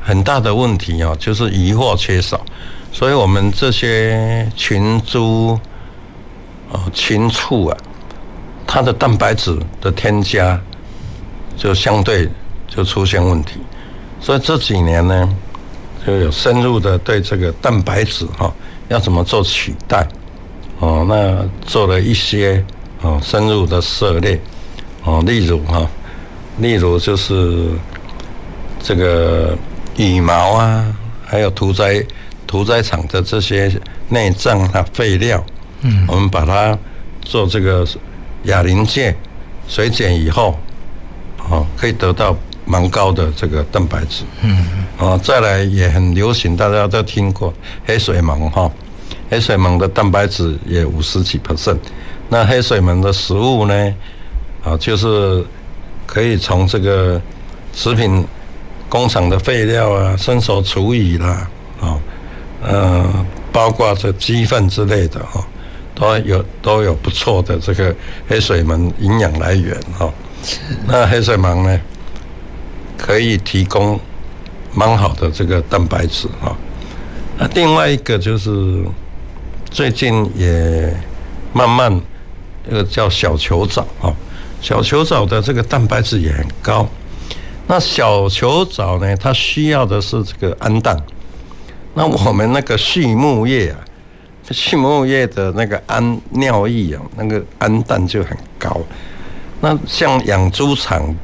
[0.00, 2.40] 很大的问题哦，就是鱼货缺少，
[2.92, 5.58] 所以我们这些群猪、
[6.70, 7.76] 哦禽畜啊，
[8.66, 10.60] 它的蛋白质的添加。
[11.54, 12.28] 就相对
[12.66, 13.60] 就出现问题，
[14.18, 15.28] 所以这几年呢，
[16.04, 18.50] 就有深入的对这个蛋白质哈
[18.88, 20.04] 要怎么做取代
[20.80, 22.64] 哦，那做了一些
[23.02, 24.40] 哦深入的涉猎
[25.04, 25.86] 哦，例如哈，
[26.56, 27.68] 例如就是
[28.82, 29.56] 这个
[29.96, 32.04] 羽毛啊，还有屠宰
[32.46, 33.72] 屠宰场的这些
[34.08, 35.42] 内脏啊废料，
[35.82, 36.76] 嗯，我们把它
[37.22, 37.86] 做这个
[38.44, 39.12] 哑铃剂
[39.68, 40.58] 水碱以后。
[41.50, 44.22] 哦，可以得到蛮高的这个蛋白质。
[44.42, 44.64] 嗯，
[44.96, 47.52] 哦，再来也很流行，大家都听过
[47.84, 48.70] 黑水虻哈，
[49.28, 51.78] 黑水虻的蛋白质也五十几 percent。
[52.28, 53.94] 那黑水虻的食物呢，
[54.62, 55.44] 啊，就是
[56.06, 57.20] 可以从这个
[57.74, 58.24] 食品
[58.92, 61.48] 工厂的废料啊，生熟厨余啦，
[61.80, 61.98] 啊，
[62.62, 65.42] 呃，包括这鸡粪之类的哈，
[65.94, 67.96] 都有都有不错的这个
[68.28, 70.12] 黑水虻营养来源哈。
[70.86, 71.80] 那黑水虻呢，
[72.98, 73.98] 可以提供
[74.74, 76.54] 蛮好的这个蛋白质啊。
[77.38, 78.84] 那另外一个就是
[79.70, 80.94] 最近也
[81.54, 81.98] 慢慢
[82.68, 84.12] 这个叫小球藻啊，
[84.60, 86.86] 小球藻的这个蛋白质也很高。
[87.72, 90.94] 那小球藻呢，它需要的是这个氨氮。
[91.94, 93.78] 那我们那个畜牧业啊，
[94.50, 98.78] 畜牧业的那个氨尿液啊，那个氨氮就很高。
[99.62, 101.16] 那像养猪场，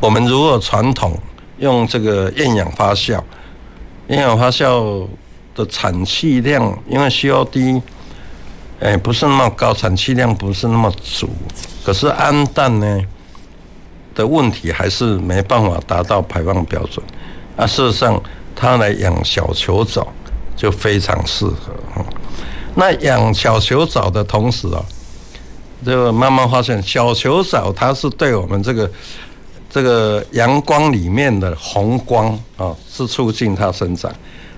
[0.00, 1.16] 我们如果传统
[1.58, 3.22] 用这个厌氧发酵，
[4.08, 5.06] 厌氧发酵
[5.54, 7.80] 的产气量，因为 COD，
[8.80, 11.30] 哎，不是那么高，产气量不是那么足，
[11.84, 13.00] 可是氨氮呢
[14.14, 17.04] 的问题还是没办法达到排放标准。
[17.56, 18.22] 啊，事实上，
[18.54, 20.06] 它来养小球藻
[20.56, 21.74] 就非常适合。
[22.74, 24.84] 那养小球藻的同时啊。
[25.84, 28.90] 就慢慢发现，小球藻它是对我们这个
[29.68, 34.10] 这个阳光里面的红光啊，是促进它生长。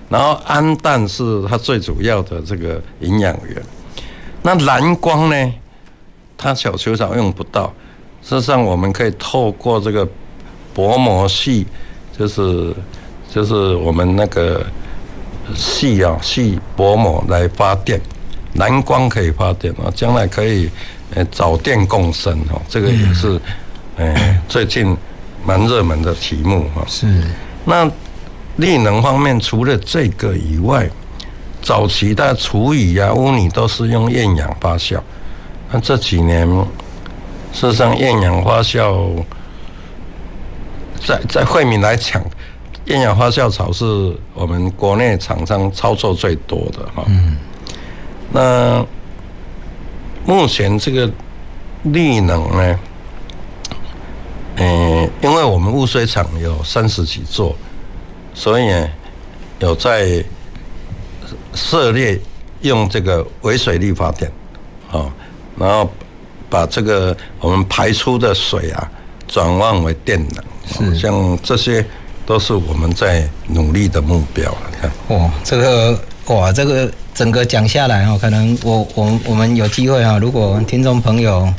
[0.07, 3.61] 然后氨氮是它最主要的这个营养源。
[4.41, 5.53] 那蓝光呢？
[6.37, 7.73] 它小球藻用不到。
[8.27, 10.07] 事实上，我们可以透过这个
[10.73, 11.65] 薄膜系，
[12.17, 12.73] 就是
[13.29, 14.65] 就是我们那个
[15.55, 18.01] 系啊系薄膜来发电。
[18.55, 20.69] 蓝光可以发电啊，将来可以。
[21.15, 23.39] 呃，找电共生哦，这个也是，
[23.95, 24.93] 呃，最近
[25.45, 26.83] 蛮热门的题目哈。
[26.85, 27.07] 是。
[27.63, 27.89] 那
[28.57, 30.85] 力能方面，除了这个以外，
[31.61, 34.99] 早期的厨余啊、污泥都是用厌氧发酵。
[35.71, 36.45] 那这几年，
[37.53, 39.23] 事实上厌氧发酵，
[41.05, 42.23] 在在惠民来讲，
[42.85, 47.03] 厌氧发酵槽是我们国内厂商操作最多的哈。
[47.07, 47.37] 嗯。
[48.31, 48.85] 那。
[50.29, 51.09] 目前这个
[51.83, 52.79] 绿能呢，
[54.57, 57.55] 嗯，因为我们污水厂有三十几座，
[58.33, 58.89] 所以呢
[59.59, 60.21] 有在
[61.53, 62.19] 涉猎
[62.59, 64.29] 用这个微水力发电，
[64.91, 65.09] 啊，
[65.57, 65.89] 然后
[66.49, 68.91] 把这个我们排出的水啊
[69.27, 70.43] 转换为电能，
[70.93, 71.85] 是像这些
[72.25, 74.55] 都是我们在努力的目标。
[74.81, 76.91] 看，哇，这个哇，这个。
[77.17, 81.51] 整个讲下来哦，可能我我我们有机会啊，如果听众朋友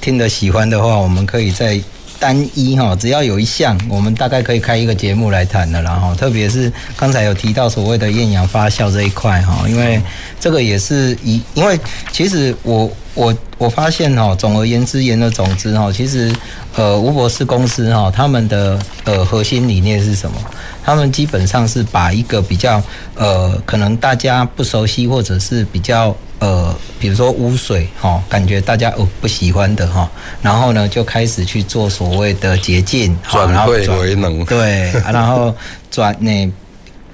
[0.00, 1.78] 听得喜欢的话，我们可以再
[2.20, 10.00] 单一哈，只要有一项，我们大概可以开一个节目来谈的，啦哈特别是刚才有提到所谓的厌氧发酵这一块哈，因为
[10.38, 11.80] 这个也是一，因为
[12.12, 16.30] 其实我我我发现哈，总而言之言而总之哈，其实
[16.76, 20.36] 呃吴博士公司哈，他们的呃核心理念是什么？
[20.84, 22.82] 他们基本上是把一个比较
[23.14, 30.10] 呃，可能大家不熟悉或者是比较呃，比如说污水哈，感觉大家哦不喜欢的哈，
[30.42, 35.54] 然后呢就开始去做所谓的洁净，转废为能， 对，然后
[35.90, 36.50] 转那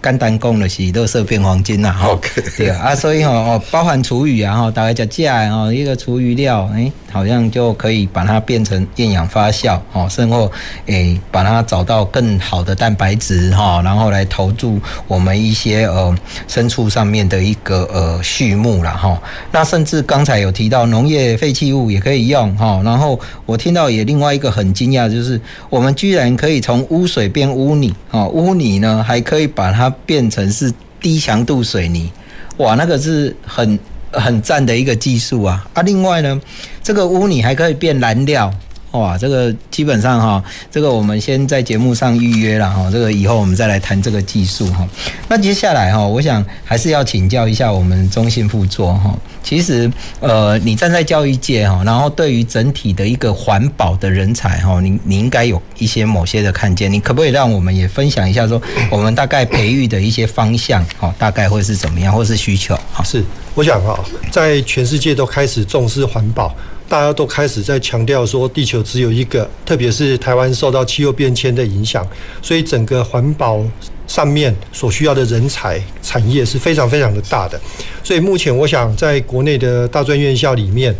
[0.02, 2.16] 简单讲的是垃圾变黄金呐，哈。
[2.56, 10.50] 对啊，所以哈哦，包含厨余啊，哈，大概叫价哦，一个厨余料，哎，好像就可以把它变成厌氧发酵，哦，甚或
[10.84, 16.14] 诶，把它找到更好的蛋白质哈，然后来投注我们一些呃
[16.46, 19.18] 牲畜上面的一个呃畜牧了哈。
[19.50, 25.40] 那甚至刚才有提到农业废弃物也可以用哈，然后我听到也另外一个很惊讶，就是
[25.70, 32.12] 我们居然可以从污水变污泥，哦，污泥呢还可以把它变成是低强度水泥，
[32.58, 33.78] 哇，那个是很
[34.12, 35.66] 很赞的一个技术啊！
[35.74, 36.40] 啊，另外呢，
[36.82, 38.52] 这个污泥还可以变燃料。
[38.98, 44.86] 哇，这个基本上哈，这个我们先在节目上预约了哈，这个以后我们再来谈这个技术哈。
[45.28, 49.16] 那接下来哈，我想还是要请教一下我们中信副座哈。
[49.42, 49.88] 其实
[50.18, 62.74] 呃，你站在教育界哈，然后对于整体的一个环保的人才哈，你你应该有一些某些的看见，你可不可以让我们也分享一下说，我们大概培育的一些方向哈，大概会是怎么样，或是需求？
[62.92, 63.22] 哈，是
[63.54, 63.96] 我想哈，
[64.32, 66.52] 在全世界都开始重视环保。
[66.88, 72.06] 大家都开始在强调说，地球只有一个，特别是台湾受到气候变迁的影响，
[72.40, 73.60] 所以整个环保
[74.06, 77.60] 上面所需要的人才产业是非常非常的大的。
[78.04, 80.94] 所以目前，我想在国内的大专院校里面，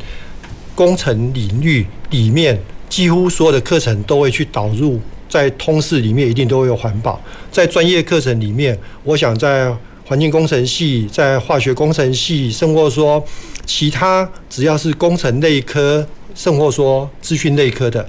[0.74, 7.20] 工程领域里面，几乎所有的课程都会去导入，在通识里面一定都会有环保。
[7.52, 9.72] 在专业课程里面，我想在
[10.08, 13.22] 环境工程系、在化学工程系，甚或说
[13.64, 18.08] 其他只要是工程类科，甚或说资讯类科的，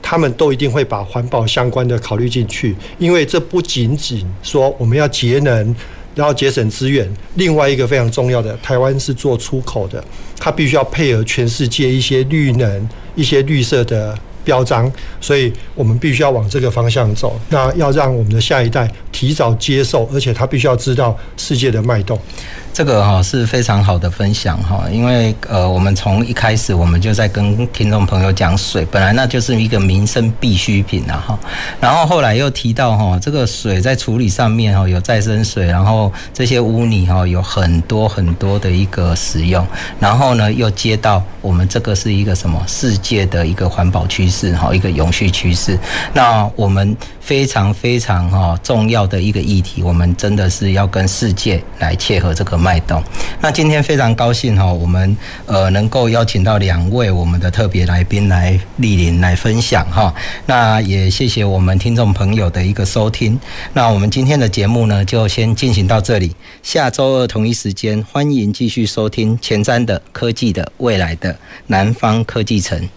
[0.00, 5.76] 他们都一定会把环保相关的考虑进去，因为这不仅仅说我们要节能，
[6.14, 10.02] 要节省资源，另外一个非常重要的，台湾是做出口的，
[10.40, 14.18] 它必须要配合全世界一些绿能、一些绿色的。
[14.46, 14.90] 标章，
[15.20, 17.38] 所以我们必须要往这个方向走。
[17.50, 22.18] 那要让我们的下一代提早接受，而且他必须要知道世界的脉动。
[22.76, 31.38] 这个哈是非常好的分享哈，因为呃，我们从一开始我们就在跟听众朋友讲水，本来那就是一个民生必需品啊哈。
[31.80, 39.66] 然后后来又提到哈，这个水在处理上面哈有再生水，然后这些污泥哈有很多很多的一个使用，
[39.98, 45.78] 然后呢又接到我们这个是一个什么世界的一个环保趋势哈，一个永续趋势。
[46.12, 52.65] 那我们非常非常哈重要的一个议题，我们真的是要跟世界来切合这个。
[52.66, 53.00] 脉动。
[53.40, 60.12] 那今天非常高兴哈，我们呃能够邀请到两位我们的特别来宾来莅临来分享哈。
[60.46, 63.38] 那也谢谢我们听众朋友的一个收听。
[63.72, 66.34] 那我们今天的节目呢，就先进行到这里。
[66.62, 71.38] 下周二同一时间，欢迎继续收听前瞻的科技的未来的
[71.68, 72.88] 南方科技城。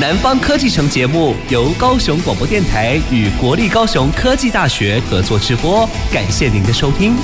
[0.00, 7.14] 南方科技城节目由高雄广播电台与国立高雄科技大学合作直播，感谢您的收听。